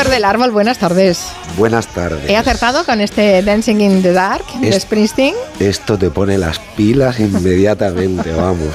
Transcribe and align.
Víctor 0.00 0.14
del 0.14 0.24
Árbol, 0.24 0.50
buenas 0.50 0.78
tardes. 0.78 1.26
Buenas 1.58 1.86
tardes. 1.88 2.30
¿He 2.30 2.34
acertado 2.34 2.86
con 2.86 3.02
este 3.02 3.42
Dancing 3.42 3.82
in 3.82 4.02
the 4.02 4.14
Dark 4.14 4.46
de 4.58 4.80
Springsteen? 4.80 5.34
Esto 5.58 5.98
te 5.98 6.08
pone 6.08 6.38
las 6.38 6.58
pilas 6.58 7.20
inmediatamente, 7.20 8.32
vamos. 8.32 8.72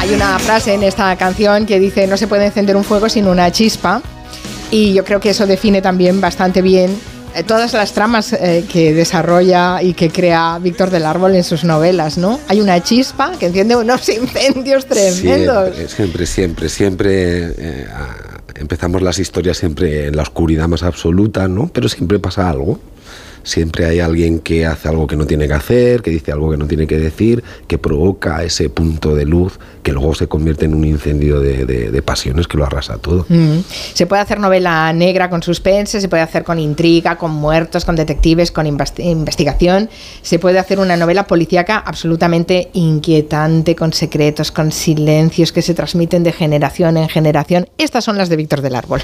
Hay 0.00 0.14
una 0.14 0.36
frase 0.40 0.74
en 0.74 0.82
esta 0.82 1.14
canción 1.14 1.64
que 1.64 1.78
dice 1.78 2.08
no 2.08 2.16
se 2.16 2.26
puede 2.26 2.46
encender 2.46 2.76
un 2.76 2.82
fuego 2.82 3.08
sin 3.08 3.28
una 3.28 3.52
chispa 3.52 4.02
y 4.72 4.92
yo 4.92 5.04
creo 5.04 5.20
que 5.20 5.30
eso 5.30 5.46
define 5.46 5.80
también 5.80 6.20
bastante 6.20 6.60
bien 6.60 6.98
todas 7.42 7.72
las 7.72 7.92
tramas 7.92 8.32
eh, 8.32 8.64
que 8.70 8.94
desarrolla 8.94 9.82
y 9.82 9.94
que 9.94 10.10
crea 10.10 10.58
Víctor 10.60 10.90
del 10.90 11.04
Árbol 11.04 11.34
en 11.34 11.44
sus 11.44 11.64
novelas, 11.64 12.16
¿no? 12.16 12.38
Hay 12.48 12.60
una 12.60 12.82
chispa 12.82 13.32
que 13.38 13.46
enciende 13.46 13.76
unos 13.76 14.08
incendios 14.08 14.86
tremendos. 14.86 15.74
Siempre, 15.88 16.26
siempre, 16.26 16.68
siempre, 16.68 17.54
eh, 17.58 17.86
empezamos 18.54 19.02
las 19.02 19.18
historias 19.18 19.58
siempre 19.58 20.06
en 20.06 20.16
la 20.16 20.22
oscuridad 20.22 20.68
más 20.68 20.82
absoluta, 20.82 21.48
¿no? 21.48 21.68
Pero 21.72 21.88
siempre 21.88 22.18
pasa 22.18 22.48
algo. 22.48 22.78
Siempre 23.44 23.86
hay 23.86 24.00
alguien 24.00 24.40
que 24.40 24.66
hace 24.66 24.88
algo 24.88 25.06
que 25.06 25.16
no 25.16 25.26
tiene 25.26 25.46
que 25.46 25.54
hacer, 25.54 26.02
que 26.02 26.10
dice 26.10 26.32
algo 26.32 26.50
que 26.50 26.56
no 26.56 26.66
tiene 26.66 26.86
que 26.86 26.98
decir, 26.98 27.44
que 27.68 27.78
provoca 27.78 28.42
ese 28.42 28.68
punto 28.70 29.14
de 29.14 29.26
luz 29.26 29.58
que 29.82 29.92
luego 29.92 30.14
se 30.14 30.26
convierte 30.26 30.64
en 30.64 30.74
un 30.74 30.84
incendio 30.84 31.40
de, 31.40 32.02
pasiones 32.02 32.48
que 32.48 32.56
lo 32.56 32.64
arrasa 32.64 32.98
todo. 32.98 33.26
Mm. 33.28 33.58
Se 33.92 34.06
puede 34.06 34.22
hacer 34.22 34.40
novela 34.40 34.92
negra 34.92 35.30
con 35.30 35.42
suspense, 35.42 36.00
se 36.00 36.08
puede 36.08 36.22
hacer 36.22 36.42
con 36.42 36.58
intriga, 36.58 37.16
con 37.16 37.30
muertos, 37.30 37.84
con 37.84 37.94
detectives, 37.94 38.50
con 38.50 38.66
investigación. 38.66 39.90
Se 40.22 40.38
puede 40.38 40.58
hacer 40.58 40.78
una 40.78 40.96
novela 40.96 41.26
policíaca 41.26 41.78
absolutamente 41.78 42.70
inquietante, 42.72 43.76
con 43.76 43.92
secretos, 43.92 44.50
con 44.50 44.72
silencios 44.72 45.52
que 45.52 45.62
se 45.62 45.74
transmiten 45.74 46.24
de 46.24 46.32
generación 46.32 46.96
en 46.96 47.08
generación. 47.08 47.68
Estas 47.78 48.04
son 48.04 48.16
las 48.16 48.28
de 48.28 48.36
Víctor 48.36 48.62
del 48.62 48.74
Árbol. 48.74 49.02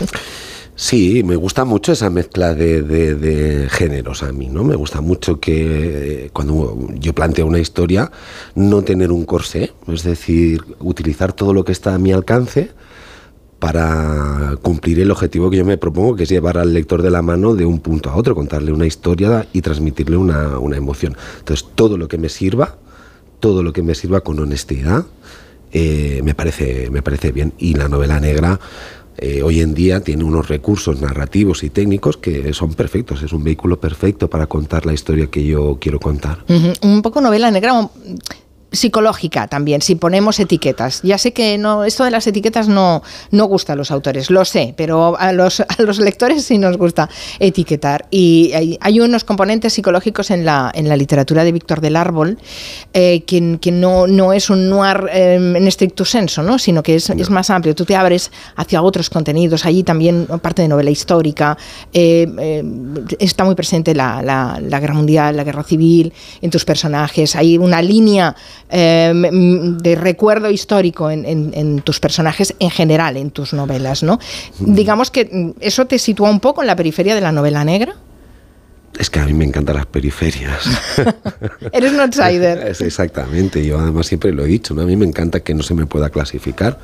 Sí, 0.75 1.23
me 1.25 1.37
gusta 1.37 1.65
mucho 1.65 1.93
esa 1.93 2.09
mezcla 2.09 2.55
de, 2.55 3.69
géneros 3.71 4.23
a 4.23 4.33
mí, 4.33 4.49
¿no? 4.49 4.65
Me 4.65 4.77
gusta 4.77 5.01
mucho 5.01 5.39
que 5.39 6.25
eh, 6.25 6.31
cuando 6.33 6.79
yo 6.95 7.13
planteo 7.13 7.47
una 7.47 7.59
historia, 7.59 8.11
no 8.55 8.83
tener 8.83 9.13
un 9.13 9.25
corsé, 9.25 9.73
es 9.89 10.03
decir, 10.05 10.65
utilizar 10.79 11.35
todo 11.35 11.53
lo 11.53 11.65
que 11.65 11.73
está 11.73 11.95
a 11.95 11.99
mi 11.99 12.13
alcance 12.13 12.71
para 13.61 14.57
cumplir 14.63 15.01
el 15.01 15.11
objetivo 15.11 15.51
que 15.51 15.59
yo 15.59 15.67
me 15.67 15.77
propongo, 15.77 16.17
que 16.17 16.23
es 16.23 16.31
llevar 16.31 16.57
al 16.57 16.73
lector 16.73 17.03
de 17.03 17.11
la 17.11 17.21
mano 17.21 17.55
de 17.55 17.67
un 17.67 17.81
punto 17.81 18.09
a 18.09 18.17
otro, 18.17 18.35
contarle 18.35 18.73
una 18.73 18.87
historia 18.87 19.47
y 19.53 19.61
transmitirle 19.61 20.17
una, 20.17 20.57
emoción. 20.75 21.15
Entonces, 21.39 21.69
todo 21.75 21.99
lo 21.99 22.09
que 22.09 22.17
me 22.17 22.31
sirva, 22.31 22.79
todo 23.39 23.63
lo 23.63 23.75
que 23.75 23.83
me 23.83 23.95
sirva 23.95 24.23
con 24.23 24.39
honestidad, 24.39 25.05
eh, 25.73 26.23
me, 26.25 26.35
parece, 26.35 26.89
me 26.91 27.03
parece 27.03 27.33
bien. 27.33 27.53
Y 27.59 27.75
la 27.75 27.89
novela 27.89 28.19
negra 28.19 28.59
eh, 29.19 29.43
hoy 29.43 29.61
en 29.61 29.75
día 29.75 30.01
tiene 30.01 30.25
unos 30.25 30.49
recursos 30.49 31.01
narrativos 31.01 31.63
y 31.63 31.71
técnicos 31.71 32.17
que 32.17 32.53
son 32.55 32.75
perfectos, 32.75 33.23
es 33.23 33.33
un 33.33 33.45
vehículo 33.45 33.81
perfecto 33.81 34.31
para 34.31 34.47
contar 34.47 34.87
la 34.87 34.93
historia 34.93 35.27
que 35.27 35.45
yo 35.45 35.79
quiero 35.81 36.01
contar. 36.01 36.45
Un 36.83 37.03
poco 37.03 37.21
novela 37.21 37.51
negra, 37.51 37.91
psicológica 38.73 39.49
también, 39.49 39.83
si 39.83 39.95
ponemos 39.95 40.39
etiquetas. 40.39 41.01
Ya 41.03 41.19
sé 41.19 41.33
que 41.33 41.59
no, 41.59 41.85
esto 41.85 42.05
de 42.05 42.11
las 42.11 42.27
etiquetas 42.27 42.69
no, 42.69 43.03
no 43.31 43.45
gusta 43.47 43.73
a 43.73 43.77
los 43.77 43.91
autores, 43.91 44.31
lo 44.31 44.45
sé, 44.45 44.75
pero 44.77 45.19
a 45.19 45.33
los, 45.33 45.61
a 45.61 45.77
los 45.79 45.99
lectores 45.99 46.45
sí 46.45 46.59
nos 46.59 46.77
gusta 46.77 47.09
etiquetar. 47.39 48.07
Y 48.11 48.53
hay, 48.81 49.01
unos 49.01 49.25
componentes 49.25 49.73
psicológicos 49.73 50.31
en 50.31 50.45
la, 50.45 50.71
en 50.75 50.89
la 50.89 50.97
literatura 50.97 51.43
de 51.43 51.53
Víctor 51.53 51.81
del 51.81 51.97
Árbol 51.97 52.39
eh, 52.93 53.23
que, 53.23 53.59
que 53.61 53.73
no, 53.73 54.07
no, 54.07 54.35
es 54.35 54.51
un 54.51 54.69
noir 54.69 55.09
em, 55.13 55.57
en 55.57 55.67
estricto 55.67 56.05
senso, 56.05 56.43
¿no? 56.43 56.59
sino 56.59 56.83
que 56.83 56.97
es, 56.97 57.09
es, 57.09 57.31
más 57.31 57.49
amplio. 57.49 57.75
Tú 57.75 57.87
te 57.87 57.97
abres 57.97 58.31
hacia 58.57 58.83
otros 58.83 59.09
contenidos, 59.09 59.65
allí 59.65 59.83
también 59.83 60.27
parte 60.43 60.63
de 60.63 60.69
novela 60.69 60.91
histórica, 60.91 61.57
eh, 61.93 62.27
eh, 62.39 62.65
está 63.19 63.45
muy 63.45 63.55
presente 63.55 63.95
la, 63.95 64.23
la, 64.23 64.61
la 64.61 64.81
guerra 64.81 64.95
mundial, 64.95 65.37
la 65.37 65.45
guerra 65.45 65.63
civil 65.63 66.13
en 66.43 66.51
tus 66.51 66.65
personajes, 66.65 67.37
hay 67.37 67.57
una 67.57 67.81
línea 67.81 68.37
Em, 68.73 69.79
de 69.79 69.97
recuerdo 69.97 70.49
histórico 70.49 71.11
en, 71.11 71.83
tus 71.83 71.99
personajes 71.99 72.55
en 72.61 72.71
general, 72.71 73.17
en 73.17 73.33
tus 73.33 73.53
novelas, 73.53 74.05
¿no? 74.05 74.21
Digamos 74.61 75.11
que 75.11 75.25
mm, 75.25 75.61
eso 75.61 75.87
te 75.87 75.99
sitúa 75.99 76.31
un 76.31 76.39
poco 76.39 76.61
en 76.61 76.69
la 76.69 76.77
periferia 76.77 77.17
de 77.17 77.21
la 77.21 77.33
novela 77.33 77.65
negra. 77.65 77.97
Es 78.97 79.11
que 79.11 79.19
a 79.19 79.27
mí 79.27 79.33
me 79.33 79.45
encantan 79.45 79.75
las 79.75 79.87
periferias. 79.87 80.65
Eres 81.73 81.93
un 81.93 82.01
outsider. 82.01 82.73
exactamente, 82.81 83.65
yo 83.67 83.81
además 83.81 84.07
siempre 84.07 84.33
lo 84.33 84.45
he 84.45 84.49
dicho, 84.49 84.73
¿no? 84.73 84.83
a 84.83 84.87
mí 84.87 84.95
me 84.95 85.07
encanta 85.07 85.41
que 85.41 85.53
no 85.53 85.65
se 85.65 85.75
me 85.75 85.87
pueda 85.87 86.11
clasificar, 86.11 86.79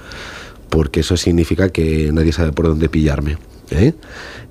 porque 0.71 1.01
eso 1.01 1.17
significa 1.17 1.69
que 1.69 2.11
nadie 2.13 2.33
sabe 2.33 2.51
por 2.51 2.67
dónde 2.67 2.89
pillarme. 2.89 3.39
¿eh? 3.71 3.95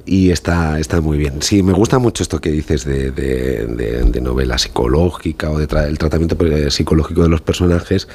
Y 0.06 0.32
está, 0.32 0.80
está 0.80 1.02
muy 1.02 1.18
bien. 1.18 1.42
Sí, 1.42 1.64
me 1.64 1.74
gusta 1.74 2.00
mucho 2.00 2.22
esto 2.24 2.40
que 2.40 2.52
dices 2.52 2.86
de, 2.86 3.12
de, 3.12 4.22
novela 4.22 4.58
psicológica 4.58 5.52
o 5.52 5.58
de 5.58 5.66
el 5.88 5.98
tratamiento 5.98 6.38
psicológico 6.70 7.24
de 7.24 7.30
los 7.30 7.42
personajes, 7.42 8.08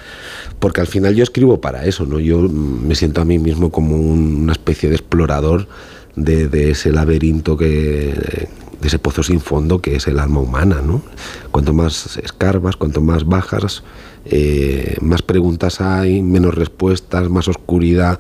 porque 0.59 0.81
al 0.81 0.87
final 0.87 1.15
yo 1.15 1.23
escribo 1.23 1.61
para 1.61 1.85
eso, 1.85 2.07
¿no? 2.07 2.19
Yo 2.19 2.41
me 2.41 2.95
siento 2.95 3.21
a 3.21 3.25
mí 3.25 3.39
mismo 3.39 3.71
como 3.71 3.97
una 3.97 4.53
especie 4.53 4.89
de 4.89 4.97
explorador 4.97 5.69
de, 6.17 6.71
ese 6.71 6.93
laberinto 6.93 7.57
que 7.57 8.49
de 8.81 8.89
ese 8.89 8.99
pozo 8.99 9.23
sin 9.23 9.41
fondo 9.41 9.81
que 9.81 9.97
es 9.97 10.07
el 10.07 10.19
alma 10.19 10.41
humana, 10.41 10.81
¿no? 10.85 11.03
Cuanto 11.51 11.73
más 11.73 12.17
escarbas, 12.17 12.77
cuanto 12.77 13.01
más 13.01 13.27
bajas, 13.27 13.83
eh, 14.25 14.97
más 15.01 15.23
preguntas 15.23 15.81
hay, 15.81 16.23
menos 16.23 16.55
respuestas, 16.55 17.29
más 17.31 17.49
oscuridad 17.49 18.19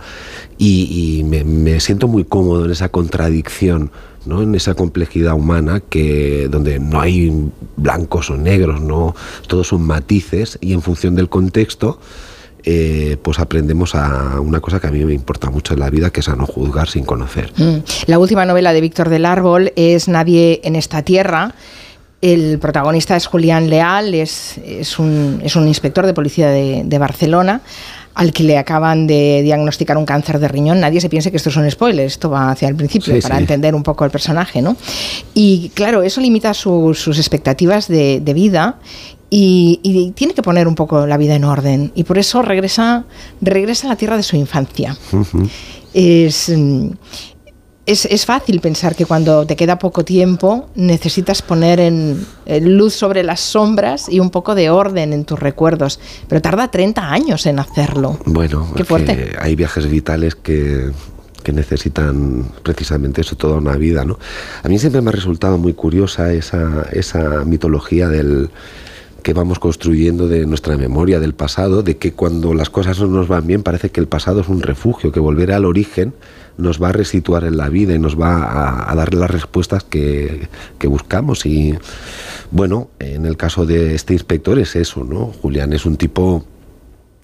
y, 0.58 1.22
me, 1.24 1.78
siento 1.80 2.08
muy 2.08 2.24
cómodo 2.24 2.64
en 2.64 2.70
esa 2.70 2.88
contradicción, 2.88 3.90
¿no? 4.24 4.42
en 4.42 4.54
esa 4.54 4.74
complejidad 4.74 5.34
humana 5.34 5.80
que 5.80 6.48
donde 6.50 6.78
no 6.78 7.00
hay 7.00 7.50
blancos 7.76 8.30
o 8.30 8.36
negros, 8.36 8.80
no 8.80 9.14
todos 9.46 9.68
son 9.68 9.82
matices 9.82 10.58
y 10.60 10.72
en 10.72 10.82
función 10.82 11.14
del 11.14 11.28
contexto 11.28 12.00
eh, 12.64 13.16
pues 13.22 13.38
aprendemos 13.38 13.94
a 13.94 14.40
una 14.40 14.60
cosa 14.60 14.80
que 14.80 14.86
a 14.86 14.90
mí 14.90 15.04
me 15.04 15.14
importa 15.14 15.50
mucho 15.50 15.74
en 15.74 15.80
la 15.80 15.90
vida, 15.90 16.10
que 16.10 16.20
es 16.20 16.28
a 16.28 16.36
no 16.36 16.46
juzgar 16.46 16.88
sin 16.88 17.04
conocer. 17.04 17.52
Mm. 17.56 17.78
La 18.06 18.18
última 18.18 18.44
novela 18.44 18.72
de 18.72 18.80
Víctor 18.80 19.08
del 19.08 19.24
Árbol 19.24 19.72
es 19.76 20.08
Nadie 20.08 20.60
en 20.64 20.76
esta 20.76 21.02
tierra. 21.02 21.54
El 22.20 22.58
protagonista 22.58 23.16
es 23.16 23.26
Julián 23.26 23.70
Leal, 23.70 24.12
es, 24.14 24.58
es, 24.58 24.98
un, 24.98 25.40
es 25.42 25.56
un, 25.56 25.66
inspector 25.66 26.04
de 26.04 26.12
policía 26.12 26.50
de, 26.50 26.82
de, 26.84 26.98
Barcelona 26.98 27.62
al 28.14 28.32
que 28.34 28.42
le 28.42 28.58
acaban 28.58 29.06
de 29.06 29.40
diagnosticar 29.42 29.96
un 29.96 30.04
cáncer 30.04 30.38
de 30.38 30.48
riñón. 30.48 30.80
Nadie 30.80 31.00
se 31.00 31.08
piense 31.08 31.30
que 31.30 31.38
esto 31.38 31.48
es 31.48 31.56
un 31.56 31.70
spoiler, 31.70 32.04
esto 32.04 32.28
va 32.28 32.50
hacia 32.50 32.68
el 32.68 32.76
principio 32.76 33.18
para 33.22 33.38
entender 33.38 33.74
un 33.74 33.82
poco 33.82 34.04
el 34.04 34.10
personaje, 34.10 34.60
¿no? 34.60 34.76
Y 35.32 35.70
claro, 35.74 36.02
eso 36.02 36.20
limita 36.20 36.52
sus 36.52 37.16
expectativas 37.16 37.88
de, 37.88 38.20
de 38.20 38.34
vida 38.34 38.76
y, 39.30 40.12
tiene 40.16 40.34
que 40.34 40.42
poner 40.42 40.66
un 40.66 40.74
poco 40.74 41.06
la 41.06 41.16
vida 41.16 41.34
en 41.34 41.44
orden. 41.44 41.92
Y 41.94 42.04
por 42.04 42.18
eso 42.18 42.42
regresa, 42.42 43.04
regresa 43.40 43.86
a 43.86 43.90
la 43.90 43.96
tierra 43.96 44.16
de 44.16 44.22
su 44.22 44.36
infancia. 44.36 44.96
es, 45.94 46.48
es, 47.86 48.26
fácil 48.26 48.60
pensar 48.60 48.94
que 48.94 49.06
cuando 49.06 49.46
te 49.46 49.56
queda 49.56 49.78
poco 49.78 50.04
tiempo 50.04 50.68
necesitas 50.74 51.42
poner 51.42 51.80
en, 51.80 52.26
luz 52.60 52.94
sobre 52.94 53.22
las 53.22 53.40
sombras 53.40 54.08
y 54.08 54.20
un 54.20 54.30
poco 54.30 54.54
de 54.54 54.70
orden 54.70 55.12
en 55.12 55.24
tus 55.24 55.38
recuerdos, 55.38 56.00
pero 56.28 56.42
tarda 56.42 56.70
30 56.70 57.10
años 57.10 57.46
en 57.46 57.58
hacerlo. 57.58 58.18
Bueno, 58.26 58.68
Qué 58.76 58.84
fuerte. 58.84 59.36
hay 59.40 59.56
viajes 59.56 59.88
vitales 59.88 60.34
que, 60.34 60.90
que 61.42 61.52
necesitan 61.52 62.46
precisamente 62.62 63.20
eso 63.20 63.36
toda 63.36 63.56
una 63.56 63.76
vida. 63.76 64.04
¿no? 64.04 64.18
A 64.62 64.68
mí 64.68 64.78
siempre 64.78 65.00
me 65.00 65.10
ha 65.10 65.12
resultado 65.12 65.58
muy 65.58 65.72
curiosa 65.72 66.32
esa, 66.32 66.86
esa 66.92 67.44
mitología 67.44 68.08
del 68.08 68.50
que 69.20 69.32
vamos 69.32 69.58
construyendo 69.58 70.28
de 70.28 70.46
nuestra 70.46 70.76
memoria 70.76 71.20
del 71.20 71.34
pasado, 71.34 71.82
de 71.82 71.96
que 71.96 72.12
cuando 72.12 72.54
las 72.54 72.70
cosas 72.70 72.98
no 73.00 73.06
nos 73.06 73.28
van 73.28 73.46
bien 73.46 73.62
parece 73.62 73.90
que 73.90 74.00
el 74.00 74.08
pasado 74.08 74.40
es 74.40 74.48
un 74.48 74.62
refugio, 74.62 75.12
que 75.12 75.20
volver 75.20 75.52
al 75.52 75.64
origen 75.64 76.14
nos 76.58 76.82
va 76.82 76.88
a 76.88 76.92
resituar 76.92 77.44
en 77.44 77.56
la 77.56 77.68
vida 77.68 77.94
y 77.94 77.98
nos 77.98 78.20
va 78.20 78.90
a, 78.90 78.94
dar 78.94 79.14
las 79.14 79.30
respuestas 79.30 79.82
que, 79.82 80.48
que, 80.78 80.88
buscamos. 80.88 81.46
Y 81.46 81.74
bueno, 82.50 82.90
en 82.98 83.24
el 83.24 83.36
caso 83.36 83.64
de 83.64 83.94
este 83.94 84.12
inspector 84.12 84.58
es 84.58 84.76
eso, 84.76 85.04
¿no? 85.04 85.32
Julián 85.40 85.72
es 85.72 85.86
un 85.86 85.96
tipo 85.96 86.44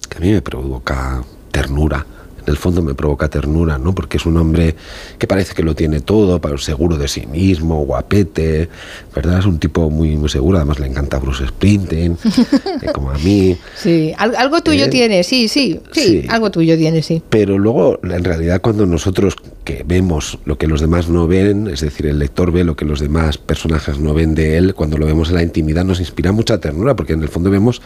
que 0.09 0.17
a 0.17 0.21
mí 0.21 0.31
me 0.31 0.41
provoca 0.41 1.23
ternura 1.51 2.05
en 2.47 2.51
el 2.51 2.57
fondo 2.57 2.81
me 2.81 2.95
provoca 2.95 3.27
ternura, 3.27 3.77
¿no? 3.77 3.93
Porque 3.93 4.17
es 4.17 4.25
un 4.25 4.37
hombre 4.37 4.75
que 5.17 5.27
parece 5.27 5.53
que 5.53 5.63
lo 5.63 5.75
tiene 5.75 5.99
todo, 5.99 6.39
seguro 6.57 6.97
de 6.97 7.07
sí 7.07 7.25
mismo, 7.25 7.83
guapete, 7.85 8.69
¿verdad? 9.13 9.39
Es 9.39 9.45
un 9.45 9.59
tipo 9.59 9.89
muy, 9.89 10.15
muy 10.15 10.29
seguro, 10.29 10.57
además 10.57 10.79
le 10.79 10.87
encanta 10.87 11.19
Bruce 11.19 11.45
Springsteen, 11.45 12.17
eh, 12.81 12.87
como 12.93 13.11
a 13.11 13.17
mí. 13.17 13.57
Sí, 13.75 14.13
algo 14.17 14.61
tuyo 14.61 14.85
eh, 14.85 14.89
tiene, 14.89 15.23
sí, 15.23 15.49
sí, 15.49 15.79
sí, 15.91 16.25
algo 16.29 16.49
tuyo 16.49 16.77
tiene, 16.77 17.01
sí. 17.01 17.21
Pero 17.29 17.57
luego, 17.57 17.99
en 18.01 18.23
realidad, 18.23 18.61
cuando 18.61 18.85
nosotros 18.85 19.35
que 19.67 19.83
vemos 19.85 20.39
lo 20.45 20.57
que 20.57 20.65
los 20.65 20.79
demás 20.79 21.09
no 21.09 21.27
ven, 21.27 21.67
es 21.67 21.81
decir, 21.81 22.07
el 22.07 22.19
lector 22.19 22.53
ve 22.53 22.63
lo 22.63 22.77
que 22.77 22.85
los 22.85 23.01
demás 23.01 23.37
personajes 23.37 23.99
no 23.99 24.13
ven 24.13 24.33
de 24.33 24.55
él, 24.55 24.73
cuando 24.73 24.97
lo 24.97 25.05
vemos 25.05 25.27
en 25.27 25.35
la 25.35 25.43
intimidad 25.43 25.83
nos 25.83 25.99
inspira 25.99 26.31
mucha 26.31 26.57
ternura, 26.57 26.95
porque 26.95 27.11
en 27.11 27.21
el 27.21 27.27
fondo 27.27 27.49
vemos 27.49 27.81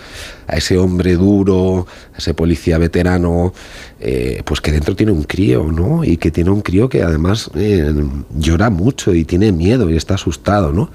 a 0.45 0.57
ese 0.57 0.77
hombre 0.77 1.15
duro, 1.15 1.87
a 2.13 2.19
ese 2.19 2.35
policía 2.35 2.77
veterano, 2.77 3.51
eh, 3.99 4.43
pues 4.45 4.61
que 4.61 4.71
dentro 4.71 4.95
tiene 4.95 5.11
un 5.11 5.23
crío, 5.23 5.71
¿no? 5.71 6.03
Y 6.03 6.17
que 6.17 6.29
tiene 6.29 6.51
un 6.51 6.61
crío 6.61 6.87
que 6.87 7.01
además 7.01 7.49
eh, 7.55 7.91
llora 8.37 8.69
mucho 8.69 9.15
y 9.15 9.25
tiene 9.25 9.51
miedo 9.51 9.89
y 9.89 9.97
está 9.97 10.13
asustado, 10.13 10.71
¿no? 10.71 10.91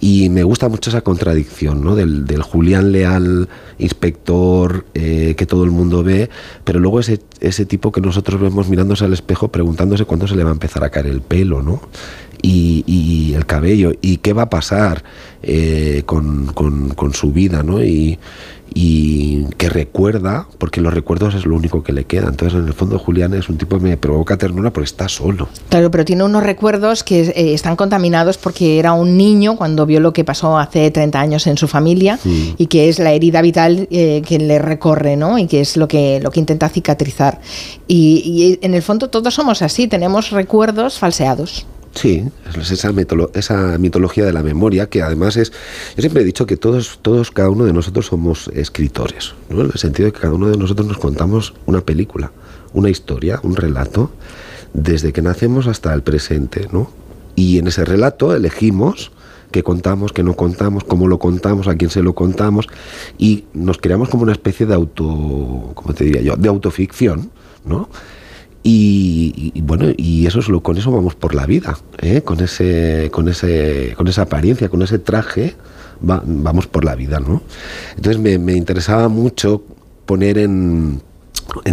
Y 0.00 0.28
me 0.30 0.42
gusta 0.42 0.68
mucho 0.68 0.90
esa 0.90 1.00
contradicción 1.00 1.82
¿no? 1.82 1.94
del, 1.94 2.26
del 2.26 2.42
Julián 2.42 2.92
Leal, 2.92 3.48
inspector 3.78 4.86
eh, 4.94 5.34
que 5.36 5.46
todo 5.46 5.64
el 5.64 5.70
mundo 5.70 6.02
ve, 6.02 6.30
pero 6.64 6.80
luego 6.80 7.00
ese, 7.00 7.20
ese 7.40 7.66
tipo 7.66 7.92
que 7.92 8.00
nosotros 8.00 8.40
vemos 8.40 8.68
mirándose 8.68 9.04
al 9.04 9.12
espejo 9.12 9.48
preguntándose 9.48 10.04
cuándo 10.04 10.26
se 10.26 10.36
le 10.36 10.44
va 10.44 10.50
a 10.50 10.54
empezar 10.54 10.84
a 10.84 10.90
caer 10.90 11.06
el 11.06 11.20
pelo, 11.20 11.62
¿no? 11.62 11.80
Y, 12.42 12.84
y 12.86 13.34
el 13.34 13.46
cabello, 13.46 13.92
y 14.00 14.18
qué 14.18 14.32
va 14.32 14.42
a 14.42 14.50
pasar 14.50 15.02
eh, 15.42 16.02
con, 16.06 16.46
con, 16.46 16.90
con, 16.90 17.14
su 17.14 17.32
vida, 17.32 17.62
¿no? 17.62 17.82
Y, 17.82 18.18
y 18.74 19.44
que 19.56 19.70
recuerda, 19.70 20.48
porque 20.58 20.80
los 20.80 20.92
recuerdos 20.92 21.34
es 21.34 21.46
lo 21.46 21.56
único 21.56 21.82
que 21.82 21.92
le 21.92 22.04
queda. 22.04 22.28
Entonces, 22.28 22.58
en 22.58 22.66
el 22.66 22.74
fondo, 22.74 22.98
Julián 22.98 23.32
es 23.32 23.48
un 23.48 23.56
tipo 23.56 23.78
que 23.78 23.84
me 23.84 23.96
provoca 23.96 24.36
ternura 24.36 24.70
porque 24.70 24.86
está 24.86 25.08
solo. 25.08 25.48
Claro, 25.68 25.90
pero 25.90 26.04
tiene 26.04 26.24
unos 26.24 26.42
recuerdos 26.42 27.02
que 27.04 27.20
eh, 27.20 27.54
están 27.54 27.76
contaminados 27.76 28.38
porque 28.38 28.78
era 28.78 28.92
un 28.92 29.16
niño 29.16 29.56
cuando 29.56 29.86
vio 29.86 30.00
lo 30.00 30.12
que 30.12 30.24
pasó 30.24 30.58
hace 30.58 30.90
30 30.90 31.18
años 31.18 31.46
en 31.46 31.56
su 31.56 31.68
familia 31.68 32.18
sí. 32.22 32.54
y 32.58 32.66
que 32.66 32.88
es 32.88 32.98
la 32.98 33.12
herida 33.12 33.40
vital 33.40 33.88
eh, 33.90 34.22
que 34.26 34.38
le 34.38 34.58
recorre, 34.58 35.16
¿no? 35.16 35.38
Y 35.38 35.46
que 35.46 35.60
es 35.60 35.76
lo 35.76 35.88
que, 35.88 36.20
lo 36.20 36.30
que 36.30 36.40
intenta 36.40 36.68
cicatrizar. 36.68 37.40
Y, 37.88 38.58
y 38.60 38.66
en 38.66 38.74
el 38.74 38.82
fondo 38.82 39.08
todos 39.08 39.32
somos 39.32 39.62
así, 39.62 39.86
tenemos 39.86 40.32
recuerdos 40.32 40.98
falseados. 40.98 41.66
Sí, 41.96 42.22
es 42.58 42.70
esa, 42.70 42.92
mitolo 42.92 43.30
esa 43.34 43.78
mitología 43.78 44.26
de 44.26 44.32
la 44.32 44.42
memoria 44.42 44.86
que 44.86 45.02
además 45.02 45.38
es, 45.38 45.50
yo 45.96 46.00
siempre 46.02 46.22
he 46.22 46.24
dicho 46.26 46.44
que 46.44 46.58
todos, 46.58 46.98
todos, 47.00 47.30
cada 47.30 47.48
uno 47.48 47.64
de 47.64 47.72
nosotros 47.72 48.06
somos 48.06 48.48
escritores, 48.48 49.32
¿no? 49.48 49.62
en 49.62 49.70
el 49.72 49.78
sentido 49.78 50.06
de 50.06 50.12
que 50.12 50.20
cada 50.20 50.34
uno 50.34 50.50
de 50.50 50.58
nosotros 50.58 50.86
nos 50.86 50.98
contamos 50.98 51.54
una 51.64 51.80
película, 51.80 52.32
una 52.74 52.90
historia, 52.90 53.40
un 53.42 53.56
relato, 53.56 54.10
desde 54.74 55.14
que 55.14 55.22
nacemos 55.22 55.66
hasta 55.66 55.94
el 55.94 56.02
presente, 56.02 56.68
¿no? 56.70 56.90
Y 57.34 57.58
en 57.58 57.66
ese 57.66 57.84
relato 57.86 58.36
elegimos 58.36 59.10
qué 59.50 59.62
contamos, 59.62 60.12
qué 60.12 60.22
no 60.22 60.34
contamos, 60.34 60.84
cómo 60.84 61.08
lo 61.08 61.18
contamos, 61.18 61.66
a 61.66 61.76
quién 61.76 61.90
se 61.90 62.02
lo 62.02 62.14
contamos, 62.14 62.66
y 63.16 63.44
nos 63.54 63.78
creamos 63.78 64.10
como 64.10 64.24
una 64.24 64.32
especie 64.32 64.66
de 64.66 64.74
auto, 64.74 65.72
¿cómo 65.74 65.94
te 65.94 66.04
diría 66.04 66.20
yo?, 66.20 66.36
de 66.36 66.48
autoficción, 66.48 67.30
¿no? 67.64 67.88
Y, 68.68 69.60
bueno, 69.60 69.84
y 69.96 70.26
eso 70.26 70.40
es 70.40 70.48
lo, 70.48 70.60
con 70.60 70.76
eso 70.76 70.90
vamos 70.90 71.14
por 71.14 71.36
la 71.36 71.46
vida, 71.46 71.78
¿eh? 72.02 72.22
con, 72.22 72.40
ese, 72.40 73.10
con, 73.12 73.28
ese, 73.28 73.94
con 73.96 74.08
esa 74.08 74.22
apariencia, 74.22 74.68
con 74.68 74.82
ese 74.82 74.98
traje, 74.98 75.54
va, 76.02 76.20
vamos 76.26 76.66
por 76.66 76.84
la 76.84 76.96
vida, 76.96 77.20
¿no? 77.20 77.42
Entonces 77.94 78.20
me, 78.20 78.54
interesaba 78.54 79.06
mucho 79.06 79.62
poner 80.04 80.36
en, 80.38 81.00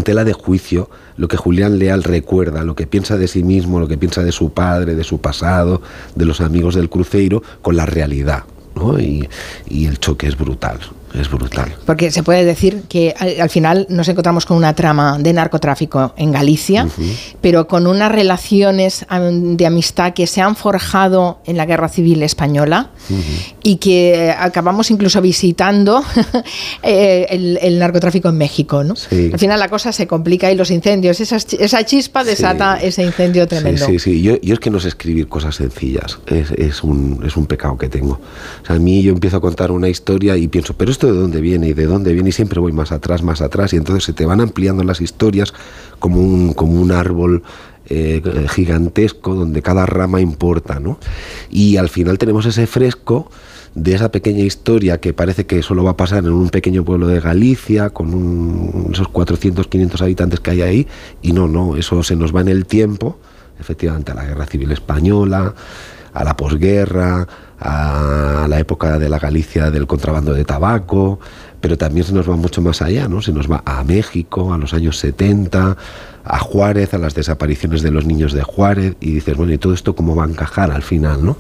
tela 0.04 0.24
de 0.24 0.34
juicio 0.34 0.88
lo 1.18 1.28
que 1.28 1.36
Julián 1.36 1.80
Leal 1.80 2.04
recuerda, 2.04 2.64
lo 2.64 2.76
que 2.76 2.86
piensa 2.86 3.18
de 3.18 3.28
sí 3.28 3.44
mismo, 3.44 3.80
lo 3.80 3.88
que 3.88 3.98
piensa 3.98 4.24
de 4.24 4.32
su 4.32 4.54
padre, 4.54 4.94
de 4.94 5.04
su 5.04 5.20
pasado, 5.20 5.82
de 6.14 6.26
los 6.26 6.42
amigos 6.42 6.76
del 6.76 6.92
cruceiro, 6.92 7.42
con 7.64 7.76
la 7.76 7.88
realidad, 7.88 8.44
¿no? 8.76 9.00
Y 9.00 9.28
el 9.68 9.98
choque 9.98 10.28
es 10.28 10.38
brutal 10.38 10.80
es 11.14 11.30
brutal. 11.30 11.76
Porque 11.86 12.12
se 12.12 12.24
puede 12.24 12.44
decir 12.44 12.84
que 12.90 13.14
al, 13.18 13.42
al, 13.42 13.50
final 13.50 13.86
nos 13.90 14.08
encontramos 14.08 14.46
con 14.46 14.58
una 14.58 14.74
trama 14.74 15.18
de 15.20 15.32
narcotráfico 15.34 16.14
en 16.18 16.32
Galicia, 16.32 16.86
uh 16.86 16.88
-huh. 16.88 17.36
pero 17.42 17.68
con 17.68 17.86
unas 17.88 18.12
relaciones 18.12 19.06
de 19.10 19.66
amistad 19.66 20.14
que 20.14 20.26
se 20.28 20.42
han 20.42 20.56
forjado 20.56 21.40
en 21.46 21.58
la 21.58 21.66
Guerra 21.66 21.88
Civil 21.88 22.24
Española 22.24 22.92
uh 23.10 23.14
-huh. 23.14 23.54
y 23.64 23.76
que 23.78 24.34
acabamos 24.38 24.90
incluso 24.92 25.22
visitando 25.22 26.04
eh, 26.84 27.28
el, 27.30 27.60
el, 27.62 27.80
narcotráfico 27.80 28.30
en 28.30 28.38
México. 28.38 28.84
¿no? 28.84 28.96
Sí. 28.96 29.30
Al 29.32 29.40
final 29.40 29.60
la 29.60 29.70
cosa 29.70 29.92
se 29.92 30.08
complica 30.08 30.52
y 30.52 30.56
los 30.56 30.72
incendios, 30.72 31.20
esa, 31.20 31.38
esa 31.38 31.86
chispa 31.86 32.24
desata 32.24 32.80
sí. 32.80 32.88
ese 32.88 33.04
incendio 33.04 33.48
tremendo. 33.48 33.86
Sí, 33.86 34.00
sí, 34.00 34.14
sí. 34.14 34.22
Yo, 34.22 34.40
yo, 34.42 34.54
es 34.56 34.60
que 34.60 34.70
no 34.70 34.80
sé 34.80 34.88
escribir 34.88 35.28
cosas 35.28 35.56
sencillas, 35.56 36.20
es, 36.28 36.52
es, 36.52 36.84
un, 36.84 37.24
es 37.26 37.38
un 37.38 37.46
pecado 37.46 37.78
que 37.78 37.90
tengo. 37.90 38.14
O 38.64 38.66
sea, 38.66 38.76
a 38.78 38.80
mí 38.80 39.04
yo 39.04 39.12
empiezo 39.12 39.38
a 39.38 39.42
contar 39.42 39.72
una 39.72 39.90
historia 39.90 40.36
y 40.38 40.48
pienso, 40.48 40.74
pero 40.74 40.92
esto 40.92 41.03
de 41.12 41.20
dónde 41.20 41.42
viene 41.42 41.70
y 41.70 41.74
de 41.74 41.86
dónde 41.86 42.14
viene 42.14 42.30
y 42.30 42.32
siempre 42.32 42.60
voy 42.60 42.72
más 42.72 42.92
atrás, 42.92 43.24
más 43.24 43.42
atrás 43.42 43.74
y 43.74 43.78
entonces 43.78 44.04
se 44.04 44.14
te 44.14 44.26
van 44.26 44.42
ampliando 44.42 44.84
las 44.84 45.02
historias 45.02 45.54
como 46.00 46.22
un, 46.22 46.54
como 46.54 46.82
un 46.82 46.92
árbol 46.92 47.44
eh, 47.90 48.22
gigantesco 48.50 49.36
donde 49.36 49.62
cada 49.62 49.86
rama 49.86 50.22
importa, 50.22 50.80
¿no? 50.80 51.00
Y 51.50 51.78
al 51.78 51.90
final 51.90 52.18
tenemos 52.18 52.46
ese 52.46 52.66
fresco 52.66 53.30
de 53.76 53.96
esa 53.96 54.12
pequeña 54.12 54.44
historia 54.44 55.00
que 55.00 55.14
parece 55.14 55.46
que 55.46 55.62
solo 55.64 55.84
va 55.84 55.92
a 55.92 55.98
pasar 55.98 56.24
en 56.24 56.32
un 56.32 56.50
pequeño 56.50 56.86
pueblo 56.86 57.08
de 57.08 57.20
Galicia 57.20 57.90
con 57.90 58.14
un, 58.14 58.90
esos 58.94 59.08
400, 59.08 59.68
500 59.68 60.02
habitantes 60.02 60.40
que 60.40 60.52
hay 60.52 60.62
ahí 60.62 60.88
y 61.22 61.34
no, 61.34 61.48
no, 61.48 61.76
eso 61.76 62.04
se 62.04 62.16
nos 62.16 62.36
va 62.36 62.42
en 62.42 62.50
el 62.50 62.66
tiempo, 62.66 63.18
efectivamente 63.60 64.12
a 64.12 64.16
la 64.16 64.26
Guerra 64.26 64.46
Civil 64.46 64.72
Española, 64.72 65.54
a 66.14 66.24
la 66.24 66.38
posguerra, 66.38 67.28
a 67.64 68.46
la 68.48 68.60
época 68.60 69.00
de 69.00 69.10
la 69.10 69.20
Galicia 69.20 69.72
del 69.72 69.88
contrabando 69.88 70.34
de 70.34 70.44
tabaco, 70.44 71.20
pero 71.62 71.78
también 71.78 72.06
se 72.06 72.14
nos 72.14 72.30
va 72.30 72.36
mucho 72.36 72.62
más 72.62 72.82
allá, 72.82 73.08
¿no? 73.08 73.22
Se 73.22 73.32
nos 73.32 73.50
va 73.50 73.64
a 73.66 73.84
México, 73.84 74.54
a 74.54 74.58
los 74.58 74.74
años 74.74 74.98
70, 75.00 75.78
a 76.24 76.40
Juárez, 76.40 76.94
a 76.94 76.98
las 76.98 77.16
desapariciones 77.16 77.82
de 77.82 77.92
los 77.92 78.06
niños 78.06 78.34
de 78.34 78.44
Juárez, 78.44 78.96
y 79.00 79.12
dices, 79.12 79.36
bueno, 79.36 79.54
¿y 79.54 79.58
todo 79.58 79.74
esto 79.74 79.96
cómo 79.96 80.16
va 80.16 80.24
a 80.24 80.28
encajar 80.28 80.72
al 80.72 80.82
final, 80.82 81.26
no? 81.26 81.38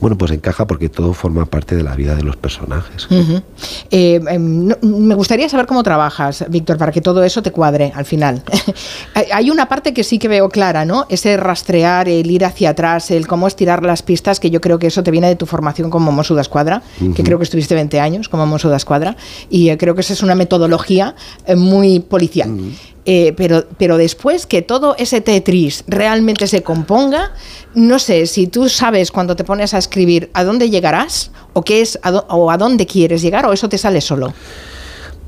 Bueno, 0.00 0.18
pues 0.18 0.30
encaja 0.32 0.66
porque 0.66 0.88
todo 0.88 1.14
forma 1.14 1.46
parte 1.46 1.76
de 1.76 1.82
la 1.82 1.94
vida 1.94 2.14
de 2.14 2.22
los 2.22 2.36
personajes. 2.36 3.10
Uh 3.10 3.14
-huh. 3.14 3.42
eh, 3.90 4.20
eh, 4.30 4.38
no, 4.38 4.76
me 4.82 5.14
gustaría 5.14 5.48
saber 5.48 5.66
cómo 5.66 5.82
trabajas, 5.82 6.44
Víctor, 6.48 6.76
para 6.76 6.92
que 6.92 7.00
todo 7.00 7.24
eso 7.24 7.42
te 7.42 7.52
cuadre 7.52 7.92
al 7.94 8.04
final. 8.04 8.42
Hay 9.32 9.50
una 9.50 9.68
parte 9.68 9.94
que 9.94 10.04
sí 10.04 10.18
que 10.18 10.28
veo 10.28 10.48
clara, 10.48 10.84
¿no? 10.84 11.06
Ese 11.08 11.36
rastrear, 11.36 12.08
el 12.08 12.30
ir 12.30 12.44
hacia 12.44 12.70
atrás, 12.70 13.10
el 13.10 13.26
cómo 13.26 13.46
estirar 13.46 13.82
las 13.82 14.02
pistas, 14.02 14.40
que 14.40 14.50
yo 14.50 14.60
creo 14.60 14.78
que 14.78 14.88
eso 14.88 15.02
te 15.02 15.10
viene 15.10 15.28
de 15.28 15.36
tu 15.36 15.46
formación 15.46 15.90
como 15.90 16.12
Mosso 16.12 16.34
de 16.34 16.42
Escuadra, 16.42 16.82
uh 17.00 17.04
-huh. 17.04 17.14
que 17.14 17.22
creo 17.22 17.38
que 17.38 17.44
estuviste 17.44 17.74
20 17.74 18.00
años 18.00 18.28
como 18.28 18.46
de 18.66 18.76
Escuadra, 18.76 19.16
y 19.50 19.68
eh, 19.68 19.78
creo 19.78 19.94
que 19.94 20.00
esa 20.00 20.12
es 20.12 20.22
una 20.22 20.34
metodología 20.34 21.14
eh, 21.46 21.54
muy 21.54 22.00
policial. 22.00 22.50
Uh 22.50 22.56
-huh. 22.56 22.72
Eh, 23.10 23.32
pero, 23.38 23.64
pero 23.78 23.96
después 23.96 24.44
que 24.44 24.60
todo 24.60 24.94
ese 24.98 25.22
Tetris 25.22 25.82
realmente 25.86 26.46
se 26.46 26.62
componga, 26.62 27.32
no 27.74 27.98
sé 27.98 28.26
si 28.26 28.48
tú 28.48 28.68
sabes 28.68 29.10
cuando 29.10 29.34
te 29.34 29.44
pones 29.44 29.72
a 29.72 29.78
escribir 29.78 30.28
a 30.34 30.44
dónde 30.44 30.68
llegarás 30.68 31.30
o 31.54 31.62
qué 31.62 31.80
es 31.80 31.98
a 32.02 32.10
o 32.10 32.50
a 32.50 32.58
dónde 32.58 32.84
quieres 32.84 33.22
llegar 33.22 33.46
o 33.46 33.54
eso 33.54 33.66
te 33.70 33.78
sale 33.78 34.02
solo. 34.02 34.34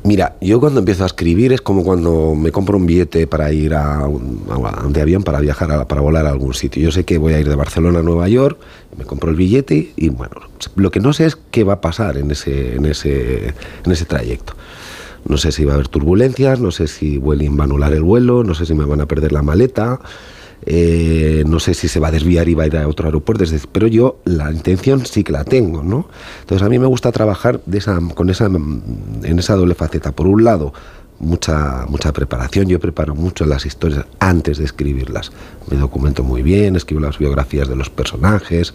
Mira, 0.03 0.37
yo 0.43 0.61
cuando 0.61 0.81
empiezo 0.81 1.05
a 1.05 1.06
escribir 1.06 1.55
es 1.55 1.62
como 1.62 1.82
cuando 1.82 2.35
me 2.35 2.53
compro 2.53 2.77
un 2.77 2.85
billete 2.85 3.27
para 3.27 3.50
ir 3.50 3.73
a 3.73 4.06
un, 4.06 4.44
a 4.62 4.87
de 4.87 5.00
avión 5.00 5.23
para 5.23 5.41
viajar, 5.41 5.73
a, 5.73 5.88
para 5.88 6.03
volar 6.03 6.26
a 6.26 6.31
algún 6.31 6.53
sitio. 6.53 6.83
Yo 6.83 6.93
sé 6.93 7.07
que 7.07 7.16
voy 7.16 7.33
a 7.33 7.40
ir 7.40 7.49
de 7.49 7.54
Barcelona 7.54 8.00
a 8.00 8.02
Nueva 8.02 8.28
York, 8.28 8.59
me 8.99 9.07
compro 9.07 9.31
el 9.31 9.37
billete 9.37 9.75
y, 9.75 9.93
y 9.97 10.09
bueno, 10.11 10.37
lo 10.76 10.90
que 10.90 11.00
no 11.00 11.14
sé 11.14 11.25
es 11.25 11.38
qué 11.50 11.64
va 11.64 11.75
a 11.75 11.81
pasar 11.81 12.19
en 12.19 12.31
ese, 12.31 12.75
en 12.75 12.85
ese, 12.85 13.54
en 13.87 13.90
ese 13.90 14.04
trayecto. 14.04 14.52
No 15.27 15.37
sé 15.37 15.53
si 15.53 15.65
va 15.65 15.73
a 15.73 15.75
haber 15.75 15.89
turbulencias, 15.89 16.61
no 16.61 16.71
sé 16.71 16.87
si 16.87 17.19
Vueling 17.19 17.59
va 17.59 17.62
a 17.62 17.65
anular 17.65 17.93
el 17.93 18.03
vuelo, 18.03 18.45
no 18.45 18.55
sé 18.55 18.67
si 18.67 18.75
me 18.75 18.85
van 18.85 19.00
a 19.00 19.07
perder 19.07 19.33
la 19.33 19.43
maleta, 19.43 20.00
eh, 20.67 21.45
no 21.47 21.59
sé 21.59 21.75
si 21.75 21.89
se 21.89 22.00
va 22.00 22.09
a 22.09 22.11
desviar 22.11 22.49
y 22.49 22.55
va 22.55 22.65
a 22.65 22.67
ir 22.67 22.77
a 22.77 22.89
otro 22.89 23.07
aeropuerto, 23.07 23.45
pero 23.73 23.87
yo 23.87 24.21
la 24.25 24.50
intención 24.50 25.07
sí 25.07 25.25
que 25.25 25.33
la 25.33 25.45
tengo, 25.45 25.83
¿no? 25.83 26.09
Entonces 26.41 26.67
a 26.67 26.69
mí 26.69 26.79
me 26.79 26.87
gusta 26.87 27.12
trabajar 27.12 27.61
con 28.15 28.31
esa, 28.31 28.47
en 28.47 29.39
esa 29.39 29.57
doble 29.57 29.75
faceta. 29.75 30.12
Por 30.12 30.27
un 30.27 30.45
lado, 30.45 30.73
mucha, 31.19 31.87
mucha 31.89 32.12
preparación, 32.12 32.69
yo 32.69 32.81
preparo 32.81 33.15
mucho 33.15 33.47
las 33.47 33.65
historias 33.67 34.07
antes 34.19 34.59
de 34.59 34.65
escribirlas. 34.65 35.31
Me 35.71 35.77
documento 35.77 36.25
muy 36.25 36.43
bien, 36.43 36.77
escribo 36.77 37.00
las 37.00 37.19
biografías 37.19 37.69
de 37.69 37.77
los 37.77 37.91
personajes, 37.91 38.75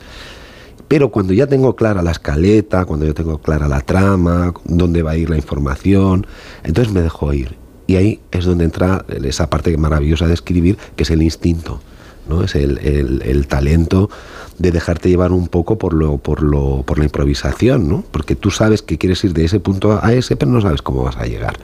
pero 0.87 1.09
cuando 1.09 1.33
ya 1.33 1.47
tengo 1.47 1.75
clara 1.75 2.01
la 2.01 2.11
escaleta, 2.11 2.85
cuando 2.85 3.05
yo 3.05 3.13
tengo 3.13 3.39
clara 3.39 3.67
la 3.67 3.81
trama, 3.81 4.53
dónde 4.65 5.01
va 5.01 5.11
a 5.11 5.17
ir 5.17 5.29
la 5.29 5.37
información, 5.37 6.27
entonces 6.63 6.93
me 6.93 7.01
dejo 7.01 7.33
ir. 7.33 7.55
Y 7.87 7.95
ahí 7.95 8.19
es 8.31 8.45
donde 8.45 8.65
entra 8.65 9.05
esa 9.23 9.49
parte 9.49 9.75
maravillosa 9.77 10.27
de 10.27 10.33
escribir, 10.33 10.77
que 10.95 11.03
es 11.03 11.09
el 11.11 11.21
instinto, 11.21 11.79
¿no? 12.27 12.43
Es 12.43 12.55
el, 12.55 12.79
el, 12.79 13.47
talento 13.47 14.09
de 14.57 14.71
dejarte 14.71 15.09
llevar 15.09 15.31
un 15.31 15.47
poco 15.47 15.77
por, 15.77 15.93
lo, 15.93 16.17
por, 16.17 16.41
lo, 16.41 16.83
por 16.83 16.97
la 16.97 17.05
improvisación, 17.05 17.87
¿no? 17.87 18.03
Porque 18.11 18.35
tú 18.35 18.49
sabes 18.49 18.81
que 18.81 18.97
quieres 18.97 19.23
ir 19.23 19.33
de 19.33 19.45
ese 19.45 19.59
punto 19.59 19.99
a 20.01 20.13
ese, 20.13 20.35
pero 20.35 20.51
no 20.51 20.61
sabes 20.61 20.81
cómo 20.81 21.03
vas 21.03 21.17
a 21.17 21.25
llegar. 21.25 21.57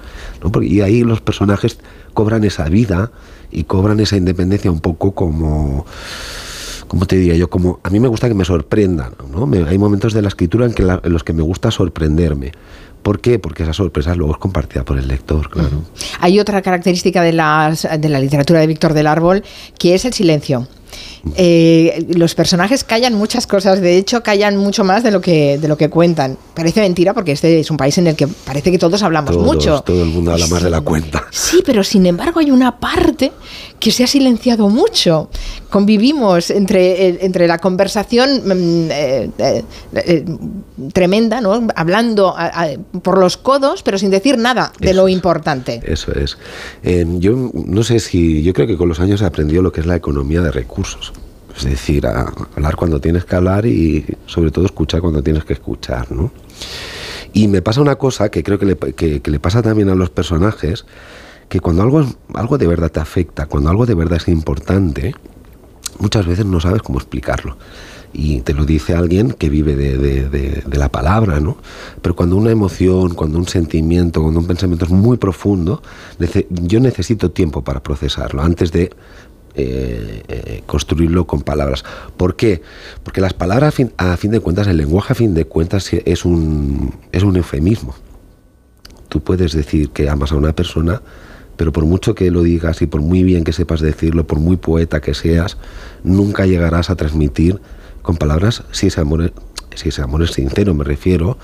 ¿no? 0.43 0.51
Porque, 0.51 0.67
y 0.67 0.81
ahí 0.81 1.01
los 1.03 1.21
personajes 1.21 1.79
cobran 2.13 2.43
esa 2.43 2.69
vida 2.69 3.11
y 3.51 3.63
cobran 3.63 3.99
esa 3.99 4.17
independencia 4.17 4.71
un 4.71 4.79
poco 4.79 5.13
como 5.13 5.85
¿cómo 6.91 7.05
te 7.05 7.15
diría 7.15 7.35
yo? 7.37 7.49
Como 7.49 7.79
a 7.83 7.89
mí 7.89 8.01
me 8.01 8.09
gusta 8.09 8.27
que 8.27 8.33
me 8.33 8.43
sorprendan, 8.43 9.13
¿no? 9.31 9.49
Hay 9.65 9.77
momentos 9.77 10.13
de 10.13 10.21
la 10.21 10.27
escritura 10.27 10.65
en, 10.65 10.73
que 10.73 10.83
la, 10.83 10.99
en 11.01 11.13
los 11.13 11.23
que 11.23 11.31
me 11.31 11.41
gusta 11.41 11.71
sorprenderme. 11.71 12.51
¿Por 13.01 13.21
qué? 13.21 13.39
Porque 13.39 13.63
esa 13.63 13.71
sorpresa 13.71 14.13
luego 14.13 14.33
es 14.33 14.39
compartida 14.39 14.83
por 14.83 14.99
el 14.99 15.07
lector, 15.07 15.49
claro. 15.49 15.83
Hay 16.19 16.37
otra 16.37 16.61
característica 16.61 17.23
de, 17.23 17.31
las, 17.31 17.87
de 17.97 18.09
la 18.09 18.19
literatura 18.19 18.59
de 18.59 18.67
Víctor 18.67 18.93
del 18.93 19.07
Árbol, 19.07 19.41
que 19.79 19.95
es 19.95 20.03
el 20.03 20.11
silencio. 20.11 20.67
Eh, 21.35 22.07
los 22.15 22.33
personajes 22.33 22.83
callan 22.83 23.13
muchas 23.13 23.45
cosas, 23.45 23.79
de 23.79 23.97
hecho 23.97 24.23
callan 24.23 24.57
mucho 24.57 24.83
más 24.83 25.03
de 25.03 25.11
lo 25.11 25.21
que 25.21 25.57
de 25.59 25.67
lo 25.67 25.77
que 25.77 25.89
cuentan. 25.89 26.37
Parece 26.55 26.81
mentira 26.81 27.13
porque 27.13 27.31
este 27.31 27.59
es 27.59 27.69
un 27.69 27.77
país 27.77 27.97
en 27.99 28.07
el 28.07 28.15
que 28.15 28.27
parece 28.27 28.71
que 28.71 28.79
todos 28.79 29.03
hablamos 29.03 29.37
mucho. 29.37 29.81
Todo 29.81 30.03
el 30.03 30.09
mundo 30.09 30.31
habla 30.31 30.47
más 30.47 30.63
de 30.63 30.69
la 30.69 30.81
cuenta. 30.81 31.25
Sí, 31.29 31.61
pero 31.65 31.83
sin 31.83 32.05
embargo 32.05 32.39
hay 32.39 32.49
una 32.49 32.79
parte 32.79 33.31
que 33.79 33.91
se 33.91 34.03
ha 34.03 34.07
silenciado 34.07 34.69
mucho. 34.69 35.29
Convivimos 35.69 36.49
entre, 36.49 37.23
entre 37.25 37.47
la 37.47 37.57
conversación 37.57 38.41
mm, 38.45 38.91
eh, 38.91 39.29
eh, 39.37 40.25
tremenda, 40.91 41.39
¿no? 41.41 41.67
hablando 41.75 42.35
por 43.01 43.17
los 43.17 43.37
codos, 43.37 43.81
pero 43.83 43.97
sin 43.97 44.11
decir 44.11 44.37
nada 44.37 44.71
de 44.79 44.93
lo 44.93 45.07
importante. 45.07 45.81
Eso 45.85 46.11
es. 46.13 46.37
yo 47.19 47.51
no 47.53 47.83
sé 47.83 47.99
si, 47.99 48.43
yo 48.43 48.53
creo 48.53 48.67
que 48.67 48.77
con 48.77 48.89
los 48.89 48.99
años 48.99 49.21
he 49.21 49.25
aprendido 49.25 49.61
lo 49.61 49.71
que 49.71 49.81
es 49.81 49.85
la 49.85 49.95
economía 49.95 50.41
de 50.41 50.51
recursos. 50.51 50.80
Es 51.55 51.65
decir, 51.65 52.07
hablar 52.07 52.75
cuando 52.75 52.99
tienes 52.99 53.25
que 53.25 53.35
hablar 53.35 53.65
y 53.65 54.05
sobre 54.25 54.51
todo 54.51 54.65
escuchar 54.65 55.01
cuando 55.01 55.21
tienes 55.21 55.43
que 55.43 55.53
escuchar, 55.53 56.11
¿no? 56.11 56.31
Y 57.33 57.47
me 57.47 57.61
pasa 57.61 57.81
una 57.81 57.95
cosa 57.95 58.29
que 58.29 58.43
creo 58.43 58.59
que 58.59 58.65
le, 58.65 58.77
que, 58.77 59.21
le 59.23 59.39
pasa 59.39 59.61
también 59.61 59.89
a 59.89 59.95
los 59.95 60.09
personajes, 60.09 60.85
que 61.49 61.59
cuando 61.59 61.81
algo, 61.81 62.05
algo 62.33 62.57
de 62.57 62.67
verdad 62.67 62.91
te 62.91 62.99
afecta, 62.99 63.45
cuando 63.45 63.69
algo 63.69 63.85
de 63.85 63.95
verdad 63.95 64.17
es 64.17 64.27
importante, 64.27 65.13
muchas 65.99 66.25
veces 66.25 66.45
no 66.45 66.59
sabes 66.59 66.81
cómo 66.81 66.99
explicarlo. 66.99 67.57
Y 68.13 68.41
te 68.41 68.53
lo 68.53 68.65
dice 68.65 68.93
alguien 68.93 69.31
que 69.31 69.49
vive 69.49 69.77
de, 69.77 69.97
de, 69.97 70.27
de, 70.65 70.77
la 70.77 70.89
palabra, 70.89 71.39
¿no? 71.39 71.57
Pero 72.01 72.13
cuando 72.13 72.35
una 72.35 72.51
emoción, 72.51 73.13
cuando 73.13 73.37
un 73.37 73.47
sentimiento, 73.47 74.21
cuando 74.21 74.41
un 74.41 74.47
pensamiento 74.47 74.83
es 74.83 74.91
muy 74.91 75.15
profundo, 75.15 75.81
yo 76.49 76.81
necesito 76.81 77.31
tiempo 77.31 77.63
para 77.63 77.81
procesarlo 77.81 78.41
antes 78.41 78.73
de 78.73 78.91
eh, 79.55 80.23
eh, 80.27 80.63
construirlo 80.65 81.27
con 81.27 81.41
palabras. 81.41 81.83
¿Por 82.17 82.35
qué? 82.35 82.61
Porque 83.03 83.21
las 83.21 83.33
palabras, 83.33 83.75
a 83.97 84.17
fin, 84.17 84.31
de 84.31 84.39
cuentas, 84.39 84.67
el 84.67 84.77
lenguaje 84.77 85.13
a 85.13 85.15
fin 85.15 85.33
de 85.33 85.45
cuentas 85.45 85.91
es 85.93 86.25
un, 86.25 86.95
es 87.11 87.23
un 87.23 87.35
eufemismo. 87.35 87.95
Tú 89.09 89.21
puedes 89.21 89.53
decir 89.53 89.89
que 89.89 90.09
amas 90.09 90.31
a 90.31 90.35
una 90.35 90.53
persona, 90.53 91.01
pero 91.57 91.73
por 91.73 91.85
mucho 91.85 92.15
que 92.15 92.31
lo 92.31 92.43
digas 92.43 92.81
y 92.81 92.87
por 92.87 93.01
muy 93.01 93.23
bien 93.23 93.43
que 93.43 93.51
sepas 93.51 93.81
decirlo, 93.81 94.25
por 94.25 94.39
muy 94.39 94.57
poeta 94.57 95.01
que 95.01 95.13
seas, 95.13 95.57
nunca 96.03 96.45
llegarás 96.45 96.89
a 96.89 96.95
transmitir 96.95 97.59
con 98.01 98.17
palabras 98.17 98.63
si 98.71 98.87
ese 98.87 99.01
amor, 99.01 99.33
si 99.75 99.89
ese 99.89 100.01
amor 100.01 100.23
es 100.23 100.31
sincero, 100.31 100.73
me 100.73 100.83
refiero, 100.83 101.37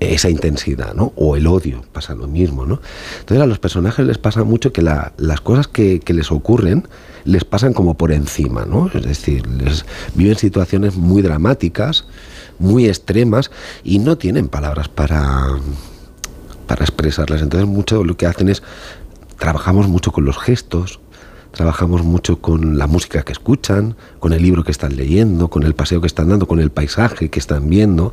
esa 0.00 0.30
intensidad, 0.30 0.94
¿no? 0.94 1.12
O 1.16 1.36
el 1.36 1.46
odio, 1.46 1.84
pasa 1.92 2.14
lo 2.14 2.26
mismo, 2.26 2.66
¿no? 2.66 2.80
Entonces 3.20 3.42
a 3.42 3.46
los 3.46 3.58
personajes 3.58 4.04
les 4.06 4.18
pasa 4.18 4.44
mucho 4.44 4.72
que 4.72 4.82
las 4.82 5.40
cosas 5.40 5.68
que, 5.68 6.00
les 6.06 6.30
ocurren 6.30 6.86
les 7.24 7.44
pasan 7.44 7.72
como 7.72 7.94
por 7.94 8.12
encima, 8.12 8.64
¿no? 8.64 8.90
Es 8.92 9.04
decir, 9.04 9.46
les 9.46 9.84
viven 10.14 10.36
situaciones 10.36 10.96
muy 10.96 11.22
dramáticas, 11.22 12.06
muy 12.58 12.86
extremas 12.86 13.50
y 13.82 13.98
no 13.98 14.18
tienen 14.18 14.48
palabras 14.48 14.88
para, 14.88 15.46
para 16.66 16.84
expresarlas. 16.84 17.42
Entonces 17.42 17.68
mucho 17.68 18.04
lo 18.04 18.16
que 18.16 18.26
hacen 18.26 18.48
es, 18.48 18.62
trabajamos 19.38 19.88
mucho 19.88 20.12
con 20.12 20.24
los 20.24 20.38
gestos, 20.38 21.00
trabajamos 21.54 22.02
mucho 22.02 22.40
con 22.40 22.76
la 22.78 22.86
música 22.86 23.22
que 23.22 23.32
escuchan, 23.32 23.96
con 24.18 24.32
el 24.32 24.42
libro 24.42 24.64
que 24.64 24.72
están 24.72 24.96
leyendo, 24.96 25.48
con 25.48 25.62
el 25.62 25.74
paseo 25.74 26.00
que 26.00 26.06
están 26.06 26.28
dando, 26.28 26.46
con 26.46 26.60
el 26.60 26.70
paisaje 26.70 27.30
que 27.30 27.38
están 27.38 27.68
viendo. 27.70 28.12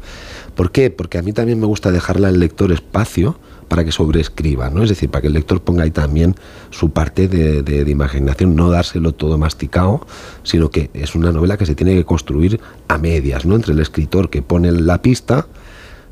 ¿Por 0.55 0.71
qué? 0.71 0.89
Porque 0.89 1.17
a 1.17 1.21
mí 1.21 1.33
también 1.33 1.59
me 1.59 1.65
gusta 1.65 1.91
dejarle 1.91 2.27
al 2.27 2.39
lector 2.39 2.71
espacio 2.71 3.37
para 3.67 3.83
que 3.83 3.91
sobreescriba, 3.91 4.69
¿no? 4.69 4.83
Es 4.83 4.89
decir, 4.89 5.09
para 5.09 5.21
que 5.21 5.27
el 5.27 5.33
lector 5.33 5.61
ponga 5.61 5.83
ahí 5.83 5.91
también 5.91 6.35
su 6.71 6.91
parte 6.91 7.27
de, 7.27 7.63
de, 7.63 7.89
imaginación, 7.89 8.55
no 8.55 8.69
dárselo 8.69 9.13
todo 9.13 9.37
masticado, 9.37 10.05
sino 10.43 10.69
que 10.69 10.89
es 10.93 11.15
una 11.15 11.31
novela 11.31 11.57
que 11.57 11.65
se 11.65 11.73
tiene 11.73 11.95
que 11.95 12.05
construir 12.05 12.59
a 12.89 12.97
medias, 12.97 13.45
¿no? 13.45 13.55
Entre 13.55 13.73
el 13.73 13.79
escritor 13.79 14.29
que 14.29 14.41
pone 14.41 14.71
la 14.71 15.01
pista 15.01 15.47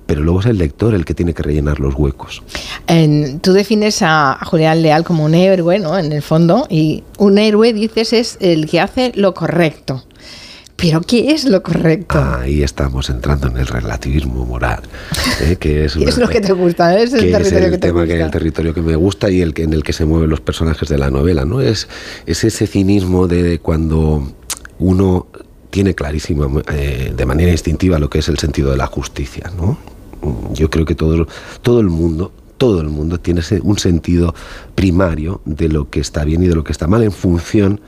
pero 0.10 0.24
luego 0.24 0.40
es 0.40 0.48
el 0.48 0.58
lector 0.58 0.96
el 0.96 1.06
que 1.06 1.14
tiene 1.14 1.36
que 1.36 1.44
rellenar 1.44 1.80
los 1.80 1.94
huecos. 1.94 2.42
tú 3.42 3.54
defines 3.54 4.02
a, 4.02 4.40
Julián 4.44 4.82
Leal 4.82 5.04
como 5.04 5.24
un 5.24 5.36
héroe, 5.36 5.78
¿no? 5.78 6.00
En 6.00 6.12
el 6.12 6.24
fondo, 6.24 6.66
y 6.68 7.04
un 7.20 7.38
héroe, 7.38 7.74
dices, 7.74 8.14
es 8.14 8.38
el 8.42 8.66
que 8.68 8.80
hace 8.80 9.12
lo 9.14 9.36
correcto. 9.36 10.04
Pero 10.78 11.02
¿qué 11.02 11.30
es 11.30 11.46
lo 11.46 11.62
correcto? 11.62 12.18
Ahí 12.18 12.64
estamos 12.64 13.12
entrando 13.12 13.50
en 13.50 13.58
el 13.58 13.68
relativismo 13.68 14.48
moral, 14.48 14.82
¿eh? 15.42 15.58
que 15.60 15.86
es, 15.86 15.96
es 15.96 16.18
lo 16.18 16.28
que 16.28 16.42
te 16.42 16.54
gusta, 16.54 17.00
es 17.00 17.14
el 17.14 17.32
territorio 17.32 17.70
que 17.70 17.78
te 17.78 17.88
tema 17.90 18.00
gusta. 18.00 18.16
Que, 18.16 18.22
el 18.24 18.32
territorio 18.32 18.74
que 18.74 18.82
me 18.82 18.96
gusta 18.96 19.30
y 19.30 19.42
el 19.42 19.54
que 19.54 19.62
en 19.62 19.74
el 19.74 19.84
que 19.84 19.94
se 19.94 20.06
mueven 20.06 20.32
los 20.32 20.42
personajes 20.42 20.90
de 20.90 20.98
la 20.98 21.12
novela, 21.12 21.46
¿no? 21.46 21.62
Es, 21.62 21.88
es 22.26 22.44
ese 22.44 22.66
cinismo 22.66 23.28
de 23.28 23.60
cuando 23.60 24.34
uno 24.80 25.28
tiene 25.70 25.94
clarísimo 25.94 26.64
eh, 26.74 27.14
de 27.16 27.26
manera 27.28 27.52
instintiva 27.52 28.00
lo 28.00 28.10
que 28.10 28.20
es 28.20 28.28
el 28.28 28.40
sentido 28.40 28.72
de 28.72 28.78
la 28.78 28.88
justicia, 28.88 29.52
¿no? 29.56 29.78
Yo 30.54 30.70
creo 30.70 30.86
que 30.86 30.96
todo, 30.96 31.28
todo 31.62 31.80
el 31.80 31.90
mundo 31.90 32.32
todo 32.58 32.82
el 32.82 32.90
mundo 32.90 33.20
tiene 33.20 33.42
un 33.64 33.80
sentido 33.80 34.36
primario 34.76 35.42
de 35.46 35.70
lo 35.70 35.90
que 35.90 36.02
está 36.02 36.26
bien 36.26 36.44
y 36.44 36.48
de 36.48 36.56
lo 36.56 36.64
que 36.66 36.74
está 36.74 36.88
mal 36.88 37.02
en 37.04 37.14
función 37.14 37.80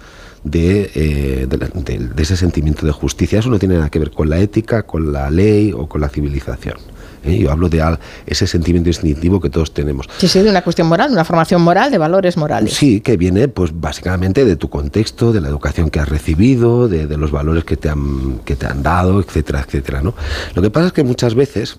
de, 0.43 0.89
eh, 0.95 1.47
de, 1.47 2.21
ese 2.21 2.37
sentimiento 2.37 2.85
de 2.85 2.91
justicia. 2.91 3.39
Eso 3.39 3.49
no 3.49 3.59
tiene 3.59 3.75
nada 3.75 3.89
que 3.89 3.99
ver 3.99 4.11
con 4.11 4.29
la 4.29 4.39
ética, 4.39 4.83
con 4.83 5.11
la 5.11 5.29
ley 5.29 5.71
o 5.71 5.87
con 5.87 6.01
la 6.01 6.09
civilización. 6.09 6.77
¿eh? 7.23 7.37
Yo 7.37 7.51
hablo 7.51 7.69
de 7.69 7.97
ese 8.25 8.47
sentimiento 8.47 8.89
instintivo 8.89 9.39
que 9.39 9.49
todos 9.49 9.73
tenemos. 9.73 10.07
Sí, 10.17 10.27
sí, 10.27 10.39
de 10.39 10.49
una 10.49 10.63
cuestión 10.63 10.87
moral, 10.87 11.11
una 11.11 11.25
formación 11.25 11.61
moral, 11.61 11.91
de 11.91 11.97
valores 11.97 12.37
morales. 12.37 12.73
Sí, 12.73 13.01
que 13.01 13.17
viene 13.17 13.47
pues 13.49 13.71
básicamente 13.79 14.45
de 14.45 14.55
tu 14.55 14.69
contexto, 14.69 15.31
de 15.31 15.41
la 15.41 15.49
educación 15.49 15.89
que 15.89 15.99
has 15.99 16.09
recibido, 16.09 16.87
de, 16.87 17.07
de 17.07 17.17
los 17.17 17.31
valores 17.31 17.63
que 17.63 17.77
te 17.77 17.89
han, 17.89 18.39
que 18.45 18.55
te 18.55 18.65
han 18.65 18.81
dado, 18.81 19.19
etcétera, 19.19 19.63
etcétera. 19.67 20.01
¿no? 20.01 20.15
Lo 20.55 20.61
que 20.61 20.69
pasa 20.69 20.87
es 20.87 20.93
que 20.93 21.03
muchas 21.03 21.35
veces 21.35 21.77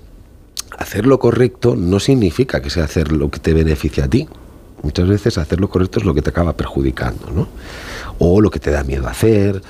hacer 0.82 1.06
lo 1.06 1.18
correcto 1.18 1.76
no 1.76 2.00
significa 2.00 2.60
que 2.60 2.70
sea 2.70 2.84
hacer 2.84 3.12
lo 3.12 3.30
que 3.30 3.40
te 3.40 3.54
beneficia 3.54 4.04
a 4.04 4.08
ti. 4.08 4.28
Muchas 4.82 5.08
veces 5.08 5.38
hacer 5.38 5.60
lo 5.60 5.68
correcto 5.68 6.00
es 6.00 6.04
lo 6.04 6.14
que 6.14 6.22
te 6.22 6.30
acaba 6.30 6.56
perjudicando, 6.56 7.30
¿no? 7.30 7.48
O 8.18 8.40
lo 8.40 8.50
que 8.50 8.58
te 8.58 8.70
da 8.70 8.82
miedo 8.84 9.08
hacer, 9.08 9.62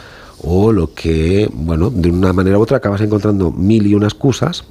o 0.43 0.73
lo 0.73 0.95
que, 0.95 1.49
bueno, 1.53 1.91
de 1.91 2.11
una 2.11 2.33
manera 2.33 2.59
u 2.59 2.63
otra 2.63 2.79
acabas 2.79 3.01
encontrando 3.01 3.53
mil 3.53 3.87
y 3.87 3.95
unas 3.95 4.13
excusas 4.13 4.65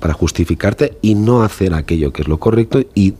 para 0.00 0.14
justificarte 0.14 0.98
y 1.02 1.14
no 1.14 1.42
hacer 1.42 1.74
aquello 1.74 2.12
que 2.12 2.22
es 2.22 2.28
lo 2.28 2.38
correcto 2.38 2.82
y, 2.94 3.14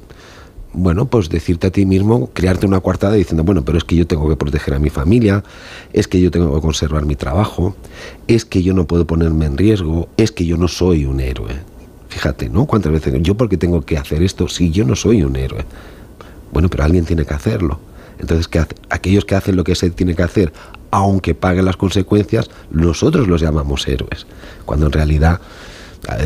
bueno, 0.73 1.06
pues 1.06 1.28
decirte 1.28 1.68
a 1.68 1.71
ti 1.71 1.87
mismo, 1.87 2.30
crearte 2.33 2.66
una 2.66 2.80
coartada 2.80 3.14
diciendo, 3.14 3.44
bueno, 3.44 3.64
pero 3.64 3.78
es 3.78 3.85
que 3.85 3.94
yo 3.97 4.06
tengo 4.06 4.28
que 4.28 4.37
proteger 4.37 4.75
a 4.75 4.78
mi 4.78 4.90
familia, 4.90 5.44
es 5.92 6.09
que 6.09 6.21
yo 6.21 6.30
tengo 6.30 6.54
que 6.54 6.61
conservar 6.61 7.04
mi 7.04 7.14
trabajo, 7.14 7.76
es 8.26 8.44
que 8.44 8.62
yo 8.62 8.75
no 8.75 8.87
puedo 8.87 9.06
ponerme 9.06 9.47
en 9.47 9.56
riesgo, 9.56 10.09
es 10.16 10.33
que 10.33 10.47
yo 10.47 10.56
no 10.56 10.68
soy 10.68 11.04
un 11.04 11.21
héroe. 11.21 11.74
Fíjate, 12.14 12.49
¿no? 12.49 12.64
¿Cuántas 12.66 12.92
veces? 12.92 13.12
Yo 13.23 13.35
porque 13.35 13.56
tengo 13.56 13.83
que 13.83 13.99
hacer 13.99 14.23
esto 14.23 14.47
si 14.47 14.71
yo 14.71 14.85
no 14.85 14.94
soy 14.94 15.25
un 15.25 15.35
héroe. 15.35 15.64
Bueno, 16.52 16.68
pero 16.68 16.85
alguien 16.85 17.04
tiene 17.04 17.25
que 17.25 17.35
hacerlo. 17.35 17.80
Entonces, 18.21 18.47
¿qué 18.47 18.64
aquellos 18.88 19.25
que 19.25 19.35
hacen 19.35 19.56
lo 19.56 19.64
que 19.64 19.75
se 19.75 19.90
tiene 19.90 20.14
que 20.14 20.23
hacer, 20.23 20.52
aunque 20.92 21.35
paguen 21.35 21.64
las 21.64 21.76
consecuencias, 21.76 22.50
nosotros 22.71 23.26
los 23.26 23.40
llamamos 23.40 23.88
héroes. 23.88 24.28
Cuando 24.64 24.87
en 24.87 24.92
realidad 24.92 25.40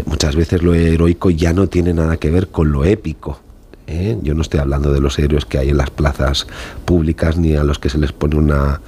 muchas 0.05 0.37
veces 0.37 0.63
lo 0.63 0.75
heroico 0.75 1.31
ya 1.31 1.55
no 1.55 1.69
tiene 1.69 1.95
nada 1.95 2.19
que 2.19 2.31
ver 2.31 2.49
con 2.49 2.71
lo 2.71 2.85
épico. 2.85 3.41
¿eh? 3.87 4.19
Yo 4.21 4.35
no 4.35 4.43
estoy 4.43 4.61
hablando 4.61 4.93
de 4.93 5.01
los 5.01 5.19
héroes 5.19 5.47
que 5.47 5.57
hay 5.57 5.71
en 5.71 5.79
las 5.79 5.89
plazas 5.89 6.47
públicas 6.85 7.39
ni 7.39 7.57
a 7.57 7.65
los 7.65 7.79
que 7.79 7.89
se 7.89 7.97
les 7.97 8.13
pone 8.13 8.37
una 8.37 8.83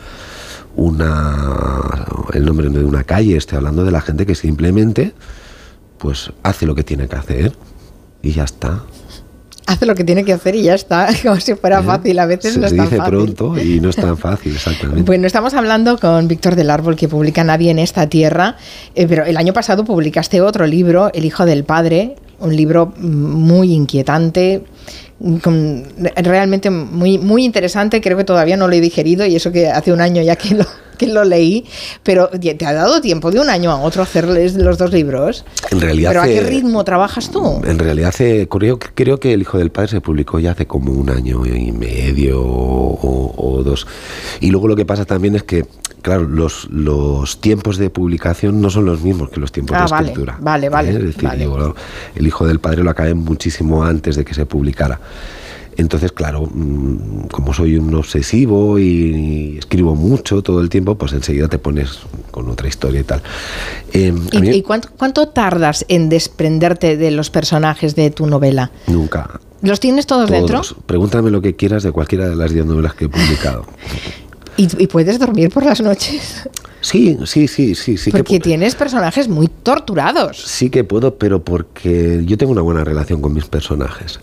una 0.76 2.04
el 2.34 2.44
nombre 2.44 2.68
de 2.68 2.84
una 2.84 3.04
calle, 3.04 3.38
estoy 3.38 3.56
hablando 3.56 3.84
de 3.84 3.90
la 3.90 4.02
gente 4.02 4.26
que 4.26 4.34
simplemente 4.34 5.14
pues 6.00 6.32
hace 6.42 6.66
lo 6.66 6.74
que 6.74 6.82
tiene 6.82 7.06
que 7.06 7.16
hacer 7.16 7.52
y 8.22 8.32
ya 8.32 8.44
está. 8.44 8.82
Hace 9.66 9.86
lo 9.86 9.94
que 9.94 10.02
tiene 10.02 10.24
que 10.24 10.32
hacer 10.32 10.54
y 10.56 10.62
ya 10.62 10.74
está, 10.74 11.08
como 11.22 11.38
si 11.38 11.54
fuera 11.54 11.80
¿Eh? 11.80 11.84
fácil. 11.84 12.18
A 12.18 12.26
veces 12.26 12.56
no 12.56 12.66
es 12.66 12.74
tan 12.74 12.86
dice 12.86 13.02
pronto 13.06 13.58
y 13.58 13.80
no 13.80 13.90
es 13.90 13.96
tan 13.96 14.16
fácil, 14.16 14.54
exactamente. 14.54 15.02
Bueno, 15.02 15.26
estamos 15.26 15.52
hablando 15.54 15.98
con 15.98 16.26
Víctor 16.26 16.56
del 16.56 16.70
Árbol, 16.70 16.96
que 16.96 17.06
publica 17.06 17.44
Nadie 17.44 17.70
en 17.70 17.78
esta 17.78 18.08
tierra, 18.08 18.56
eh, 18.94 19.06
pero 19.06 19.24
el 19.24 19.36
año 19.36 19.52
pasado 19.52 19.84
publicaste 19.84 20.40
otro 20.40 20.66
libro, 20.66 21.12
El 21.12 21.26
Hijo 21.26 21.44
del 21.44 21.64
Padre, 21.64 22.16
un 22.40 22.56
libro 22.56 22.94
muy 22.96 23.74
inquietante, 23.74 24.64
realmente 26.16 26.70
muy, 26.70 27.18
muy 27.18 27.44
interesante, 27.44 28.00
creo 28.00 28.16
que 28.16 28.24
todavía 28.24 28.56
no 28.56 28.68
lo 28.68 28.74
he 28.74 28.80
digerido 28.80 29.26
y 29.26 29.36
eso 29.36 29.52
que 29.52 29.68
hace 29.68 29.92
un 29.92 30.00
año 30.00 30.22
ya 30.22 30.34
que 30.36 30.54
lo, 30.54 30.64
que 31.00 31.06
lo 31.06 31.24
leí, 31.24 31.64
pero 32.02 32.28
¿te 32.28 32.66
ha 32.66 32.72
dado 32.74 33.00
tiempo 33.00 33.30
de 33.30 33.40
un 33.40 33.48
año 33.48 33.70
a 33.70 33.80
otro 33.80 34.02
hacerles 34.02 34.54
los 34.56 34.76
dos 34.76 34.92
libros? 34.92 35.46
En 35.70 35.80
realidad. 35.80 36.10
¿Pero 36.10 36.22
a 36.22 36.26
qué 36.26 36.42
ritmo 36.42 36.84
trabajas 36.84 37.30
tú? 37.30 37.62
En 37.64 37.78
realidad 37.78 38.10
hace, 38.10 38.46
creo, 38.48 38.78
creo 38.78 39.18
que 39.18 39.32
El 39.32 39.40
Hijo 39.40 39.56
del 39.56 39.70
Padre 39.70 39.88
se 39.88 40.00
publicó 40.02 40.38
ya 40.38 40.52
hace 40.52 40.66
como 40.66 40.92
un 40.92 41.08
año 41.08 41.46
y 41.46 41.72
medio 41.72 42.38
o, 42.42 43.62
dos. 43.64 43.86
Y 44.40 44.50
luego 44.50 44.68
lo 44.68 44.76
que 44.76 44.84
pasa 44.84 45.06
también 45.06 45.36
es 45.36 45.42
que 45.42 45.64
claro, 46.02 46.24
los, 46.24 46.68
los 46.70 47.40
tiempos 47.40 47.78
de 47.78 47.88
publicación 47.88 48.60
no 48.60 48.68
son 48.68 48.84
los 48.84 49.00
mismos 49.00 49.30
que 49.30 49.40
los 49.40 49.52
tiempos 49.52 49.76
ah, 49.78 49.86
de 49.86 50.02
escritura. 50.02 50.36
Vale, 50.40 50.68
vale. 50.68 50.90
Es 50.90 51.02
decir, 51.02 51.30
el 52.14 52.26
hijo 52.26 52.46
del 52.46 52.58
padre 52.58 52.82
lo 52.82 52.90
acabé 52.90 53.14
muchísimo 53.14 53.84
antes 53.84 54.16
de 54.16 54.24
que 54.24 54.34
se 54.34 54.44
publicara. 54.44 55.00
Entonces, 55.80 56.12
claro, 56.12 56.46
mm, 56.46 57.28
como 57.30 57.54
soy 57.54 57.78
un 57.78 57.94
obsesivo 57.94 58.78
y 58.78 59.56
escribo 59.58 59.96
mucho 59.96 60.42
todo 60.42 60.60
el 60.60 60.68
tiempo, 60.68 60.94
pues 60.96 61.14
enseguida 61.14 61.48
te 61.48 61.58
pones 61.58 62.00
con 62.30 62.50
otra 62.50 62.68
historia 62.68 63.00
y 63.00 63.04
tal. 63.04 63.22
Em, 63.92 64.20
¿Y, 64.30 64.62
cuánto, 64.62 65.28
tardas 65.28 65.86
en 65.88 66.10
desprenderte 66.10 66.98
de 66.98 67.10
los 67.10 67.30
personajes 67.30 67.96
de 67.96 68.10
tu 68.10 68.26
novela? 68.26 68.70
Nunca. 68.88 69.40
¿Los 69.62 69.80
tienes 69.80 70.06
todos, 70.06 70.28
todos, 70.28 70.38
dentro? 70.38 70.62
Pregúntame 70.84 71.30
lo 71.30 71.40
que 71.40 71.56
quieras 71.56 71.82
de 71.82 71.92
cualquiera 71.92 72.28
de 72.28 72.36
las 72.36 72.52
10 72.52 72.66
novelas 72.66 72.92
que 72.92 73.06
he 73.06 73.08
publicado. 73.08 73.64
¿Y, 74.58 74.86
puedes 74.88 75.18
dormir 75.18 75.48
por 75.48 75.64
las 75.64 75.80
noches? 75.80 76.46
Sí, 76.82 77.16
sí, 77.24 77.48
sí, 77.48 77.74
sí, 77.74 77.96
sí. 77.96 78.10
Porque 78.10 78.38
tienes 78.38 78.74
personajes 78.74 79.28
muy 79.28 79.48
torturados. 79.48 80.42
Sí 80.44 80.68
que 80.68 80.84
puedo, 80.84 81.14
pero 81.14 81.42
porque 81.42 82.22
yo 82.26 82.36
tengo 82.36 82.52
una 82.52 82.60
buena 82.60 82.84
relación 82.84 83.22
con 83.22 83.32
mis 83.32 83.46
personajes. 83.46 84.20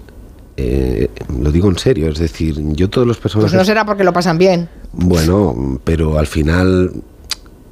Eh, 0.57 1.09
lo 1.39 1.51
digo 1.51 1.69
en 1.69 1.77
serio, 1.77 2.09
es 2.09 2.17
decir, 2.17 2.55
yo 2.73 2.89
todos 2.89 3.05
los 3.07 3.17
personajes... 3.17 3.51
Pues 3.51 3.59
no 3.59 3.65
será 3.65 3.85
porque 3.85 4.03
lo 4.03 4.11
pasan 4.11 4.37
bien. 4.37 4.67
Bueno, 4.91 5.79
pero 5.83 6.17
al 6.17 6.25
final 6.25 7.03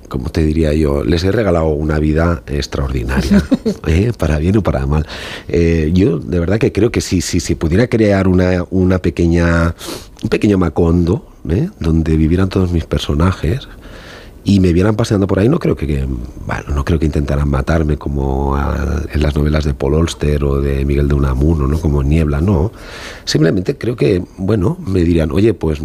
como 0.08 0.30
te 0.30 0.44
diría 0.44 0.74
yo, 0.74 1.04
les 1.04 1.24
he 1.24 1.32
regalado 1.32 1.70
una 1.70 2.00
vida 2.00 2.44
extraordinaria, 2.48 3.44
¿eh? 3.88 4.12
para 4.18 4.38
bien 4.38 4.58
o 4.58 4.64
para 4.64 4.86
mal. 4.86 5.06
Eh, 5.48 5.92
yo 5.94 6.20
de 6.20 6.40
verdad 6.40 6.60
que 6.60 6.72
creo 6.72 6.92
que 6.92 7.02
si, 7.02 7.22
si, 7.22 7.40
si 7.40 7.56
pudiera 7.56 7.88
crear 7.88 8.28
una, 8.28 8.66
una 8.70 9.00
pequeña, 9.00 9.76
un 10.24 10.30
pequeño 10.30 10.58
macondo, 10.58 11.28
¿eh? 11.50 11.70
donde 11.80 12.18
vivieran 12.18 12.50
todos 12.50 12.72
mis 12.72 12.86
personajes 12.86 13.68
y 14.48 14.60
me 14.60 14.72
vieran 14.74 14.96
paseando 14.96 15.26
por 15.26 15.40
ahí, 15.40 15.50
no 15.50 15.58
creo 15.58 15.76
que, 15.76 16.08
bueno, 16.46 16.70
no 16.70 16.86
creo 16.86 17.00
que 17.00 17.08
intentaran 17.08 17.50
matarme 17.50 17.98
como 17.98 18.56
en 19.12 19.22
las 19.22 19.36
novelas 19.36 19.66
de 19.66 19.74
Paul 19.74 19.96
Olster 19.96 20.44
o 20.44 20.62
de 20.62 20.86
Miguel 20.86 21.08
de 21.08 21.16
Unamuno, 21.16 21.68
¿no? 21.68 21.80
como 21.82 22.04
Niebla, 22.04 22.42
no. 22.42 22.72
Simplemente 23.26 23.76
creo 23.76 23.96
que, 23.96 24.24
bueno, 24.38 24.78
me 24.86 25.02
dirían, 25.02 25.32
oye, 25.32 25.56
pues 25.56 25.82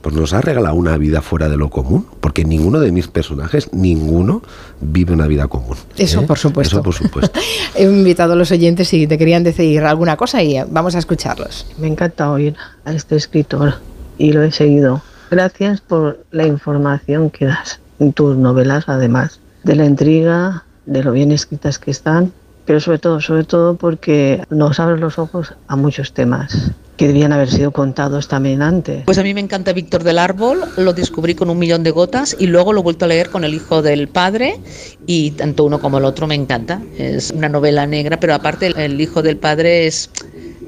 pues 0.00 0.14
nos 0.14 0.32
ha 0.34 0.40
regalado 0.40 0.76
una 0.76 0.96
vida 0.98 1.20
fuera 1.20 1.48
de 1.48 1.56
lo 1.56 1.68
común, 1.68 2.06
porque 2.20 2.44
ninguno 2.44 2.78
de 2.78 2.92
mis 2.92 3.08
personajes, 3.08 3.72
ninguno 3.72 4.40
vive 4.80 5.12
una 5.12 5.26
vida 5.26 5.48
común. 5.48 5.76
Eso 5.96 6.20
¿eh? 6.20 6.26
por 6.26 6.38
supuesto. 6.38 6.76
Eso 6.76 6.82
por 6.84 6.94
supuesto. 6.94 7.40
He 7.74 7.82
invitado 7.82 8.34
a 8.34 8.36
los 8.36 8.52
oyentes 8.52 8.86
si 8.86 9.08
te 9.08 9.18
querían 9.18 9.42
decir 9.42 9.82
alguna 9.82 10.16
cosa 10.16 10.44
y 10.44 10.62
vamos 10.70 10.94
a 10.94 11.00
escucharlos. 11.00 11.66
Me 11.78 11.88
encanta 11.88 12.30
oír 12.30 12.54
a 12.84 12.92
este 12.92 13.16
escritor 13.16 13.74
y 14.16 14.30
lo 14.30 14.44
he 14.44 14.52
seguido. 14.52 15.02
Gracias 15.30 15.80
por 15.80 16.24
la 16.30 16.46
información 16.46 17.30
que 17.30 17.46
das 17.46 17.80
en 17.98 18.12
tus 18.12 18.36
novelas, 18.36 18.84
además 18.88 19.40
de 19.64 19.74
la 19.74 19.84
intriga, 19.84 20.64
de 20.86 21.02
lo 21.02 21.12
bien 21.12 21.32
escritas 21.32 21.78
que 21.78 21.90
están, 21.90 22.32
pero 22.64 22.80
sobre 22.80 22.98
todo, 22.98 23.20
sobre 23.20 23.44
todo 23.44 23.76
porque 23.76 24.42
nos 24.50 24.78
abren 24.78 25.00
los 25.00 25.18
ojos 25.18 25.54
a 25.66 25.76
muchos 25.76 26.12
temas 26.12 26.72
que 26.96 27.08
debían 27.08 27.32
haber 27.32 27.50
sido 27.50 27.72
contados 27.72 28.26
también 28.28 28.62
antes. 28.62 29.04
Pues 29.04 29.18
a 29.18 29.22
mí 29.22 29.34
me 29.34 29.40
encanta 29.40 29.72
Víctor 29.72 30.02
del 30.02 30.18
Árbol, 30.18 30.60
lo 30.76 30.92
descubrí 30.92 31.34
con 31.34 31.50
un 31.50 31.58
millón 31.58 31.82
de 31.82 31.90
gotas 31.90 32.34
y 32.38 32.46
luego 32.46 32.72
lo 32.72 32.80
he 32.80 32.84
vuelto 32.84 33.04
a 33.04 33.08
leer 33.08 33.30
con 33.30 33.44
El 33.44 33.54
hijo 33.54 33.82
del 33.82 34.08
padre 34.08 34.58
y 35.06 35.32
tanto 35.32 35.64
uno 35.64 35.78
como 35.78 35.98
el 35.98 36.04
otro 36.04 36.26
me 36.26 36.34
encanta. 36.34 36.80
Es 36.96 37.30
una 37.32 37.48
novela 37.48 37.86
negra, 37.86 38.18
pero 38.18 38.34
aparte 38.34 38.72
El 38.82 39.00
hijo 39.00 39.22
del 39.22 39.36
padre 39.36 39.86
es 39.86 40.10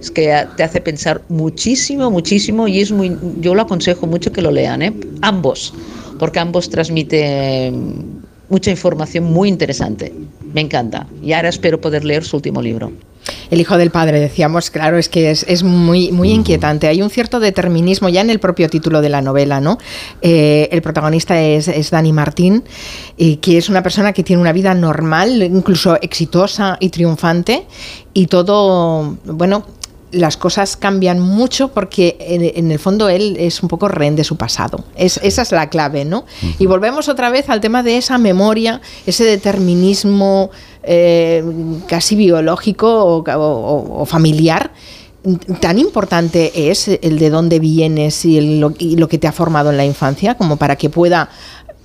es 0.01 0.11
que 0.11 0.47
te 0.57 0.63
hace 0.63 0.81
pensar 0.81 1.23
muchísimo, 1.29 2.11
muchísimo 2.11 2.69
y 2.69 2.81
es 2.81 2.93
muy 2.93 3.17
yo 3.41 3.55
lo 3.55 3.63
aconsejo 3.63 4.07
mucho 4.07 4.33
que 4.33 4.43
lo 4.43 4.51
lean, 4.51 4.83
¿eh? 4.83 4.93
ambos, 5.23 5.75
porque 6.19 6.39
ambos 6.39 6.71
transmiten 6.71 8.23
mucha 8.49 8.71
información 8.71 9.25
muy 9.25 9.49
interesante. 9.49 10.13
Me 10.53 10.61
encanta. 10.61 11.07
Y 11.23 11.33
ahora 11.33 11.51
espero 11.51 11.81
poder 11.81 12.05
leer 12.05 12.25
su 12.25 12.37
último 12.37 12.63
libro. 12.63 12.93
El 13.51 13.61
hijo 13.61 13.77
del 13.77 13.91
padre, 13.91 14.21
decíamos, 14.21 14.71
claro, 14.71 14.97
es 14.97 15.09
que 15.11 15.31
es, 15.31 15.63
muy, 15.63 16.13
muy 16.13 16.31
inquietante. 16.31 16.87
Hay 16.87 17.03
un 17.03 17.11
cierto 17.11 17.41
determinismo 17.41 18.09
ya 18.09 18.23
en 18.23 18.31
el 18.31 18.41
propio 18.41 18.71
título 18.71 19.03
de 19.03 19.11
la 19.11 19.21
novela, 19.21 19.61
¿no? 19.61 19.77
Eh, 20.23 20.69
el 20.73 20.81
protagonista 20.81 21.39
es, 21.41 21.69
es 21.69 21.91
Dani 21.91 22.13
Martín, 22.13 22.65
que 23.19 23.59
es 23.59 23.69
una 23.69 23.83
persona 23.83 24.15
que 24.15 24.23
tiene 24.23 24.41
una 24.41 24.53
vida 24.53 24.73
normal, 24.73 25.43
incluso 25.43 26.01
exitosa 26.01 26.79
y 26.81 26.89
triunfante, 26.89 27.67
y 28.15 28.27
todo, 28.27 29.19
bueno, 29.25 29.67
las 30.11 30.37
cosas 30.37 30.77
cambian 30.77 31.21
mucho 31.21 31.69
porque 31.69 32.17
en, 32.21 32.71
el 32.71 32.79
fondo 32.79 33.09
él 33.09 33.37
es 33.39 33.63
un 33.63 33.69
poco 33.69 33.89
rehén 33.89 34.17
de 34.17 34.25
su 34.25 34.37
pasado. 34.37 34.85
Es, 34.97 35.21
Esa 35.23 35.43
es 35.43 35.53
la 35.53 35.69
clave, 35.69 36.05
¿no? 36.05 36.25
Y 36.59 36.67
volvemos 36.67 37.09
otra 37.09 37.31
vez 37.31 37.49
al 37.51 37.61
tema 37.61 37.83
de 37.83 37.99
esa 37.99 38.19
memoria, 38.19 38.81
ese 39.07 39.25
determinismo 39.25 40.51
eh, 40.83 41.45
casi 41.87 42.17
biológico 42.17 43.23
o, 43.27 44.07
familiar. 44.07 44.73
Tan 45.61 45.79
importante 45.79 46.71
es 46.71 46.89
el 46.89 47.19
de 47.19 47.29
dónde 47.29 47.59
vienes 47.59 48.25
y, 48.25 48.59
lo, 48.59 48.73
que 48.73 49.19
te 49.19 49.27
ha 49.27 49.33
formado 49.33 49.71
en 49.71 49.77
la 49.77 49.85
infancia 49.85 50.37
como 50.37 50.57
para 50.57 50.77
que 50.77 50.89
pueda 50.89 51.29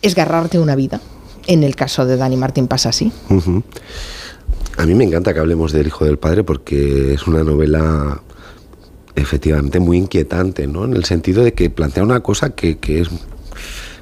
esgarrarte 0.01 0.59
una 0.59 0.75
vida. 0.75 1.01
En 1.47 1.63
el 1.63 1.75
caso 1.75 2.05
de 2.05 2.15
Dani 2.15 2.37
Martín 2.37 2.67
pasa 2.67 2.89
así. 2.89 3.11
A 4.77 4.85
mí 4.85 4.95
me 4.95 5.03
encanta 5.03 5.33
que 5.33 5.39
hablemos 5.39 5.71
del 5.71 5.87
Hijo 5.87 6.05
del 6.05 6.17
Padre 6.17 6.43
porque 6.43 7.13
es 7.13 7.27
una 7.27 7.43
novela 7.43 8.21
efectivamente 9.15 9.79
muy 9.79 9.97
inquietante, 9.97 10.67
¿no? 10.67 10.85
En 10.85 10.93
el 10.93 11.05
sentido 11.05 11.43
de 11.43 11.53
que 11.53 11.69
plantea 11.69 12.03
una 12.03 12.21
cosa 12.21 12.51
que, 12.51 12.77
es 12.81 13.09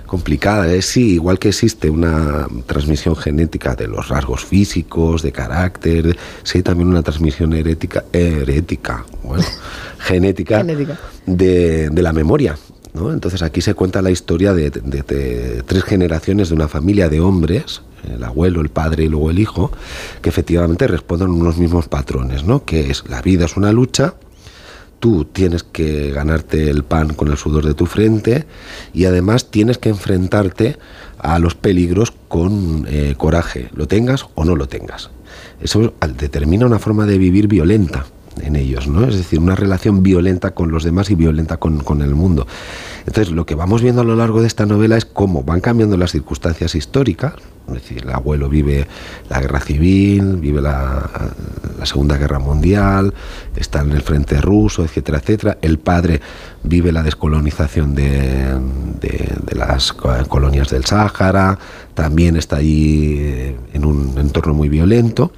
complicada. 0.06 0.72
Es 0.74 0.86
sí, 0.86 1.14
igual 1.14 1.40
que 1.40 1.50
existe 1.50 1.90
una 1.90 2.48
transmisión 2.66 3.16
genética 3.16 3.76
de 3.76 3.88
los 3.88 4.08
rasgos 4.08 4.46
físicos, 4.46 5.22
de 5.22 5.32
carácter, 5.32 6.18
sí 6.44 6.60
hay 6.60 6.64
también 6.64 6.88
una 6.88 7.04
transmisión 7.04 7.54
herética, 7.54 8.06
herética 8.14 9.06
bueno, 9.24 9.44
genética, 10.00 10.64
De, 11.26 11.90
de, 11.90 12.02
la 12.02 12.14
memoria. 12.14 12.58
Entonces 12.94 13.42
aquí 13.42 13.62
se 13.62 13.74
cuenta 13.74 14.02
la 14.02 14.12
historia 14.12 14.54
de, 14.54 14.70
de 14.70 15.64
tres 15.66 15.84
generaciones 15.84 16.50
de 16.50 16.56
una 16.56 16.68
familia 16.68 17.10
de 17.10 17.22
hombres 17.22 17.82
el 18.10 18.24
abuelo, 18.24 18.62
el 18.62 18.70
padre 18.70 19.06
y 19.06 19.10
luego 19.10 19.30
el 19.30 19.40
hijo, 19.40 19.72
que 20.22 20.30
efectivamente 20.30 20.88
responden 20.88 21.30
a 21.30 21.34
unos 21.34 21.58
mismos 21.58 21.88
patrones, 21.88 22.44
¿no? 22.44 22.66
Que 22.66 22.90
es 22.90 23.04
la 23.08 23.22
vida 23.22 23.46
es 23.46 23.58
una 23.58 23.72
lucha, 23.72 24.16
tú 25.00 25.26
tienes 25.26 25.64
que 25.64 26.12
ganarte 26.12 26.70
el 26.70 26.84
pan 26.84 27.14
con 27.14 27.30
el 27.30 27.38
sudor 27.38 27.66
de 27.66 27.74
tu 27.74 27.86
frente 27.86 28.46
y 28.94 29.06
además 29.06 29.50
tienes 29.50 29.78
que 29.78 29.90
enfrentarte 29.90 30.78
a 31.18 31.40
los 31.40 31.56
peligros 31.56 32.14
con 32.28 32.86
eh, 32.88 33.16
coraje, 33.18 33.70
lo 33.74 33.88
tengas 33.88 34.26
o 34.36 34.46
no 34.46 34.56
lo 34.56 34.68
tengas. 34.68 35.10
Eso 35.62 35.94
determina 36.18 36.66
una 36.66 36.80
forma 36.80 37.06
de 37.06 37.18
vivir 37.18 37.48
violenta 37.48 38.06
en 38.42 38.56
ellos, 38.56 38.88
¿no? 38.88 39.06
Es 39.08 39.18
decir, 39.18 39.40
una 39.40 39.56
relación 39.56 40.04
violenta 40.04 40.52
con 40.52 40.72
los 40.72 40.84
demás 40.84 41.10
y 41.10 41.16
violenta 41.16 41.58
con, 41.58 41.80
con, 41.80 42.02
el 42.02 42.16
mundo. 42.16 42.48
Entonces, 43.06 43.32
lo 43.32 43.46
que 43.46 43.56
vamos 43.56 43.82
viendo 43.82 44.02
a 44.02 44.06
lo 44.06 44.16
largo 44.16 44.42
de 44.42 44.48
esta 44.48 44.66
novela 44.66 44.98
es 44.98 45.06
cómo 45.06 45.44
van 45.44 45.62
cambiando 45.62 45.98
las 45.98 46.12
circunstancias 46.12 46.76
históricas, 46.76 47.34
es 47.68 47.74
decir, 47.76 48.04
el 48.04 48.12
abuelo 48.12 48.50
vive 48.50 48.88
la 49.30 49.40
guerra 49.40 49.60
civil, 49.60 50.38
vive 50.38 50.62
la, 50.62 51.10
Segunda 51.84 52.18
Guerra 52.18 52.38
Mundial, 52.38 53.14
está 53.56 53.82
en 53.82 53.92
el 53.92 54.02
frente 54.02 54.40
ruso, 54.40 54.84
etcétera, 54.84 55.18
etcétera. 55.18 55.58
El 55.62 55.80
padre 55.80 56.22
vive 56.64 56.92
la 56.92 57.02
descolonización 57.02 57.96
de, 57.96 58.60
de, 59.00 59.56
las 59.56 59.94
colonias 59.94 60.70
del 60.70 60.86
Sáhara, 60.86 61.58
también 61.96 62.36
está 62.36 62.58
allí 62.58 63.16
eh, 63.18 63.56
en 63.74 63.86
un 63.86 64.16
entorno 64.18 64.54
muy 64.54 64.70
violento. 64.70 65.32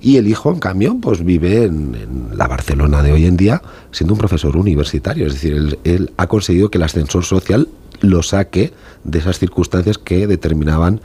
Y 0.00 0.16
el 0.16 0.28
hijo, 0.28 0.50
en 0.52 0.58
cambio, 0.58 0.98
pues 1.00 1.24
vive 1.24 1.64
en, 1.64 2.30
la 2.34 2.46
Barcelona 2.46 3.02
de 3.02 3.12
hoy 3.12 3.26
en 3.26 3.36
día 3.36 3.62
siendo 3.90 4.14
un 4.14 4.18
profesor 4.18 4.56
universitario. 4.56 5.26
Es 5.26 5.34
decir, 5.34 5.78
él, 5.84 6.12
ha 6.16 6.26
conseguido 6.26 6.70
que 6.70 6.78
el 6.78 6.84
ascensor 6.84 7.24
social 7.24 7.68
lo 8.00 8.22
saque 8.22 8.72
de 9.04 9.18
esas 9.18 9.38
circunstancias 9.38 9.98
que 9.98 10.26
determinaban 10.26 11.00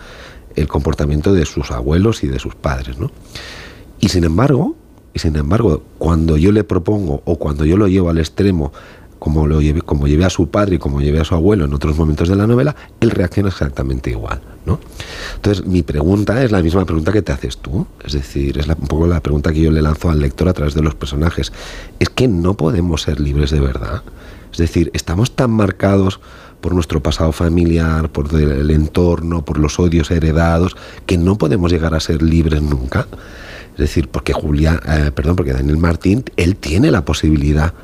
el 0.56 0.68
comportamiento 0.68 1.34
de 1.34 1.46
sus 1.46 1.72
abuelos 1.72 2.24
y 2.24 2.28
de 2.28 2.40
sus 2.40 2.56
padres, 2.56 2.98
¿no? 2.98 3.12
Y 4.02 4.10
sin 4.10 4.26
embargo, 4.26 4.76
y 5.14 5.20
sin 5.20 5.36
embargo, 5.36 5.84
cuando 5.98 6.36
yo 6.38 6.52
le 6.52 6.64
propongo 6.64 7.22
o 7.26 7.38
cuando 7.38 7.66
yo 7.66 7.78
lo 7.78 7.88
llevo 7.88 8.10
al 8.10 8.18
extremo, 8.18 8.74
como 9.22 9.46
lo 9.46 9.62
llevé, 9.62 9.84
como 9.84 10.08
llevé 10.08 10.26
a 10.26 10.32
su 10.32 10.50
padre 10.50 10.78
y 10.78 10.80
como 10.80 11.00
llevé 11.00 11.20
a 11.20 11.24
su 11.24 11.36
abuelo 11.36 11.66
en 11.66 11.74
otros 11.76 11.96
momentos 11.96 12.28
de 12.28 12.36
la 12.36 12.48
novela, 12.48 12.76
él 13.02 13.12
reacciona 13.12 13.50
exactamente 13.50 14.10
igual, 14.10 14.42
¿no? 14.66 14.80
Entonces, 15.36 15.64
mi 15.64 15.84
pregunta 15.84 16.44
es 16.44 16.52
la 16.52 16.64
misma 16.64 16.86
pregunta 16.86 17.12
que 17.12 17.22
te 17.22 17.32
haces 17.32 17.60
tú, 17.60 17.86
es 18.04 18.14
decir, 18.14 18.58
es 18.58 18.66
un 18.66 18.88
poco 18.88 19.06
la 19.06 19.20
pregunta 19.20 19.54
que 19.54 19.62
yo 19.62 19.70
le 19.70 19.84
lanzo 19.84 20.10
al 20.10 20.20
lector 20.20 20.50
a 20.50 20.54
través 20.54 20.74
de 20.74 20.82
los 20.82 20.96
personajes. 20.96 21.54
Es 22.00 22.10
que 22.10 22.28
no 22.28 22.56
podemos 22.56 23.04
ser 23.04 23.20
libres 23.20 23.52
de 23.52 23.60
verdad. 23.60 24.02
Es 24.52 24.58
decir, 24.58 24.90
estamos 24.96 25.36
tan 25.36 25.52
marcados 25.52 26.20
por 26.60 26.74
nuestro 26.74 27.04
pasado 27.04 27.32
familiar, 27.32 28.10
por 28.10 28.34
el 28.34 28.72
entorno, 28.72 29.46
por 29.46 29.60
los 29.60 29.80
odios 29.80 30.10
heredados, 30.10 30.76
que 31.06 31.20
no 31.20 31.38
podemos 31.38 31.72
llegar 31.72 31.94
a 31.94 32.00
ser 32.00 32.24
libres 32.24 32.64
nunca. 32.64 33.06
Es 33.74 33.78
decir, 33.78 34.08
porque 34.08 34.34
Julia, 34.34 34.82
eh, 34.88 35.12
perdón, 35.14 35.36
porque 35.36 35.54
Daniel 35.54 35.78
Martín, 35.78 36.24
él 36.38 36.56
tiene 36.56 36.90
la 36.90 37.06
posibilidad 37.06 37.76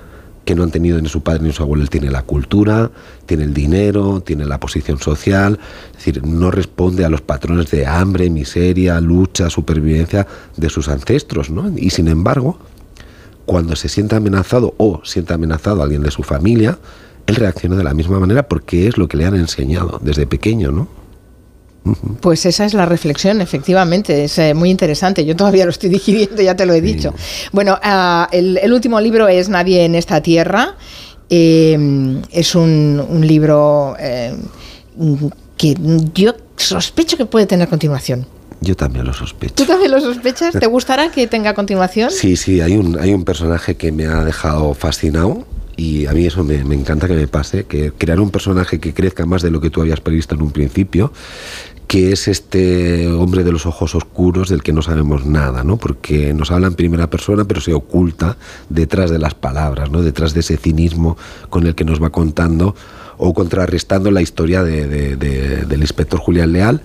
que 0.48 0.56
no 0.56 0.64
han 0.64 0.72
tenido 0.72 1.00
ni 1.02 1.10
su 1.10 1.22
padre 1.22 1.44
ni 1.44 1.52
su 1.52 1.62
abuelo. 1.62 1.84
Él 1.84 1.90
tiene 1.90 2.10
la 2.10 2.24
cultura, 2.24 2.90
tiene 3.26 3.44
el 3.44 3.54
dinero, 3.54 4.22
tiene 4.22 4.46
la 4.46 4.62
posición 4.62 4.98
social, 4.98 5.60
es 5.92 5.98
decir, 5.98 6.26
no 6.26 6.52
responde 6.52 7.04
a 7.04 7.10
los 7.10 7.20
patrones 7.20 7.70
de 7.70 7.86
hambre, 7.86 8.30
miseria, 8.30 9.02
lucha, 9.02 9.50
supervivencia 9.50 10.26
de 10.56 10.70
sus 10.70 10.88
ancestros, 10.88 11.50
¿no? 11.50 11.70
Y 11.76 11.90
sin 11.90 12.08
embargo, 12.08 12.58
cuando 13.46 13.76
se 13.76 13.90
siente 13.90 14.16
amenazado 14.16 14.74
o 14.78 15.02
siente 15.04 15.34
amenazado 15.34 15.82
a 15.82 15.84
alguien 15.84 16.02
de 16.02 16.12
su 16.12 16.24
familia, 16.24 16.80
él 17.26 17.36
reacciona 17.36 17.76
de 17.76 17.84
la 17.84 17.94
misma 17.94 18.18
manera 18.18 18.48
porque 18.48 18.88
es 18.88 18.98
lo 18.98 19.10
que 19.10 19.18
le 19.18 19.26
han 19.26 19.36
enseñado 19.36 20.00
desde 20.02 20.28
pequeño, 20.28 20.72
¿no? 20.72 20.88
Pues 22.22 22.46
esa 22.46 22.66
es 22.66 22.74
la 22.74 22.86
reflexión, 22.86 23.42
efectivamente, 23.42 24.24
es 24.24 24.38
eh, 24.38 24.54
muy 24.54 24.70
interesante. 24.70 25.26
Yo 25.26 25.36
todavía 25.36 25.66
lo 25.66 25.72
estoy 25.72 25.90
digiriendo, 25.98 26.42
ya 26.42 26.56
te 26.56 26.66
lo 26.66 26.74
he 26.74 26.82
dicho. 26.82 27.14
Bueno, 27.52 27.80
uh, 27.84 28.26
el, 28.32 28.58
el, 28.58 28.74
último 28.74 29.00
libro 29.00 29.28
es 29.28 29.50
Nadie 29.50 29.86
en 29.86 29.96
esta 29.96 30.22
tierra. 30.22 30.76
Eh, 31.30 32.22
es 32.32 32.56
un, 32.56 33.06
un 33.10 33.28
libro 33.28 33.96
eh, 34.00 34.34
que 35.58 35.76
yo 36.14 36.34
sospecho 36.56 37.18
que 37.18 37.26
puede 37.26 37.46
tener 37.46 37.68
continuación. 37.68 38.26
Yo 38.62 38.76
también 38.76 39.06
lo 39.06 39.14
sospecho. 39.14 39.54
¿Tú 39.56 39.66
también 39.66 39.92
lo 39.92 40.00
sospechas? 40.00 40.56
¿Te 40.58 40.66
gustará 40.66 41.12
que 41.12 41.28
tenga 41.28 41.54
continuación? 41.54 42.10
Sí, 42.10 42.36
sí, 42.36 42.62
hay 42.62 42.76
un, 42.76 42.98
hay 43.00 43.14
un 43.14 43.24
personaje 43.24 43.76
que 43.76 43.92
me 43.92 44.06
ha 44.06 44.24
dejado 44.24 44.74
fascinado 44.74 45.46
y 45.76 46.08
a 46.08 46.14
mí 46.14 46.26
eso 46.26 46.44
me, 46.44 46.64
me, 46.64 46.74
encanta 46.74 47.08
que 47.08 47.14
me 47.14 47.28
pase, 47.28 47.66
que 47.66 47.92
crear 47.92 48.20
un 48.20 48.32
personaje 48.32 48.80
que 48.80 48.94
crezca 48.96 49.28
más 49.28 49.44
de 49.44 49.52
lo 49.52 49.62
que 49.62 49.70
tú 49.70 49.82
habías 49.82 50.02
previsto 50.02 50.34
en 50.34 50.42
un 50.42 50.52
principio, 50.52 51.14
que 51.88 52.12
es 52.12 52.28
este 52.28 53.08
hombre 53.08 53.44
de 53.44 53.52
los 53.52 53.66
ojos 53.66 53.96
oscuros 53.96 54.50
del 54.50 54.62
que 54.62 54.74
no 54.74 54.82
sabemos 54.82 55.26
nada, 55.26 55.64
¿no? 55.64 55.78
Porque 55.78 56.34
nos 56.34 56.52
habla 56.52 56.68
en 56.68 56.76
primera 56.76 57.10
persona, 57.10 57.46
pero 57.46 57.62
se 57.62 57.74
oculta 57.74 58.38
detrás 58.70 59.10
de 59.10 59.20
las 59.20 59.34
palabras, 59.34 59.90
¿no? 59.90 60.02
Detrás 60.02 60.34
de 60.34 60.42
ese 60.42 60.58
cinismo 60.58 61.18
con 61.50 61.66
el 61.66 61.76
que 61.76 61.86
nos 61.86 62.04
va 62.04 62.10
contando 62.10 62.76
o 63.18 63.34
contrarrestando 63.34 64.12
la 64.12 64.22
historia 64.22 64.64
de, 64.64 64.88
de, 64.88 65.16
de, 65.16 65.66
del 65.66 65.82
inspector 65.82 66.20
Julián 66.20 66.52
Leal. 66.52 66.82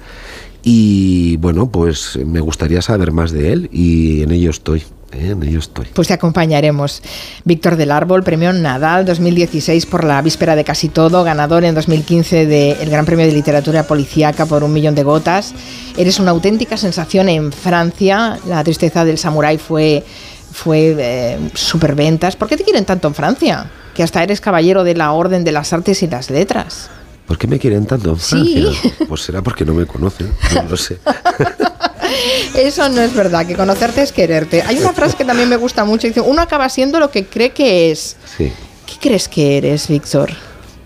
Y 0.63 1.37
bueno, 1.39 1.71
pues 1.71 2.19
me 2.25 2.41
gustaría 2.41 2.83
saber 2.83 3.13
más 3.13 3.33
de 3.33 3.53
él 3.53 3.69
y 3.73 4.23
en 4.23 4.31
ello 4.31 4.51
estoy. 4.51 4.85
¿eh? 5.13 5.31
En 5.31 5.43
ello 5.43 5.59
estoy. 5.59 5.87
Pues 5.93 6.09
te 6.09 6.15
acompañaremos. 6.15 7.03
Víctor 7.45 7.77
del 7.77 7.91
Árbol, 7.91 8.23
premio 8.23 8.53
Nadal 8.53 9.05
2016 9.05 9.87
por 9.87 10.05
la 10.05 10.23
víspera 10.23 10.55
de 10.55 10.65
casi 10.65 10.89
todo, 10.89 11.25
ganador 11.25 11.65
en 11.65 11.75
2015 11.75 12.47
del 12.47 12.91
Gran 12.91 13.05
Premio 13.05 13.27
de 13.27 13.33
Literatura 13.33 13.85
Policíaca 13.85 14.47
por 14.47 14.63
un 14.63 14.73
millón 14.73 14.95
de 14.95 15.03
gotas. 15.03 15.53
Eres 15.97 16.21
una 16.21 16.31
auténtica 16.31 16.77
sensación 16.77 17.29
en 17.29 17.53
Francia. 17.53 18.39
La 18.47 18.63
tristeza 18.63 19.05
del 19.05 19.19
samurái 19.19 19.59
fue, 19.59 20.05
fue 20.53 20.95
eh, 20.99 21.39
superventas. 21.55 22.37
¿Por 22.37 22.49
qué 22.49 22.57
te 22.57 22.65
quieren 22.65 22.85
tanto 22.85 23.09
en 23.09 23.15
Francia? 23.15 23.71
Que 23.95 24.03
hasta 24.03 24.23
eres 24.23 24.41
caballero 24.41 24.85
de 24.85 24.95
la 24.95 25.13
Orden 25.13 25.45
de 25.45 25.53
las 25.53 25.73
Artes 25.73 26.03
y 26.03 26.07
las 26.07 26.31
Letras. 26.31 26.89
¿Por 27.27 27.39
qué 27.39 27.47
me 27.47 27.59
quieren 27.59 27.87
tanto 27.87 28.11
en 28.11 28.19
Francia? 28.19 28.73
Sí. 28.73 28.93
Pues 29.09 29.23
será 29.23 29.43
porque 29.43 29.65
no 29.65 29.75
me 29.75 29.87
conocen, 29.87 30.33
no 30.55 30.63
lo 30.65 30.77
sé. 30.77 30.99
Eso 32.55 32.89
no 32.89 33.01
es 33.01 33.15
verdad, 33.15 33.47
que 33.47 33.55
conocerte 33.55 34.03
es 34.03 34.13
quererte. 34.13 34.63
Hay 34.63 34.79
una 34.79 34.93
frase 34.93 35.17
que 35.17 35.25
también 35.25 35.49
me 35.49 35.57
gusta 35.57 35.85
mucho, 35.85 36.07
dice, 36.07 36.21
uno 36.21 36.43
acaba 36.43 36.69
siendo 36.69 36.99
lo 36.99 37.11
que 37.11 37.27
cree 37.27 37.51
que 37.51 37.91
es. 37.91 38.17
Sí. 38.37 38.53
¿Qué 38.87 38.95
crees 39.01 39.29
que 39.29 39.57
eres, 39.57 39.89
Víctor? 39.89 40.31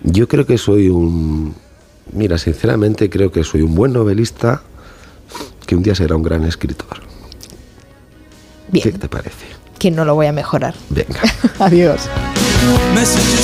Yo 0.02 0.28
creo 0.28 0.46
que 0.46 0.58
soy 0.58 0.88
un... 0.88 1.54
Mira, 2.12 2.38
sinceramente 2.38 3.10
creo 3.10 3.32
que 3.32 3.42
soy 3.42 3.62
un 3.62 3.74
buen 3.74 3.92
novelista 3.92 4.62
que 5.66 5.74
un 5.74 5.82
día 5.82 5.94
será 5.94 6.14
un 6.14 6.22
gran 6.22 6.44
escritor. 6.44 7.00
Bien. 8.68 8.92
¿Qué 8.92 8.98
te 8.98 9.08
parece? 9.08 9.46
Que 9.78 9.90
no 9.90 10.04
lo 10.04 10.14
voy 10.14 10.26
a 10.26 10.32
mejorar. 10.32 10.74
Venga. 10.90 11.20
Adiós. 11.58 12.02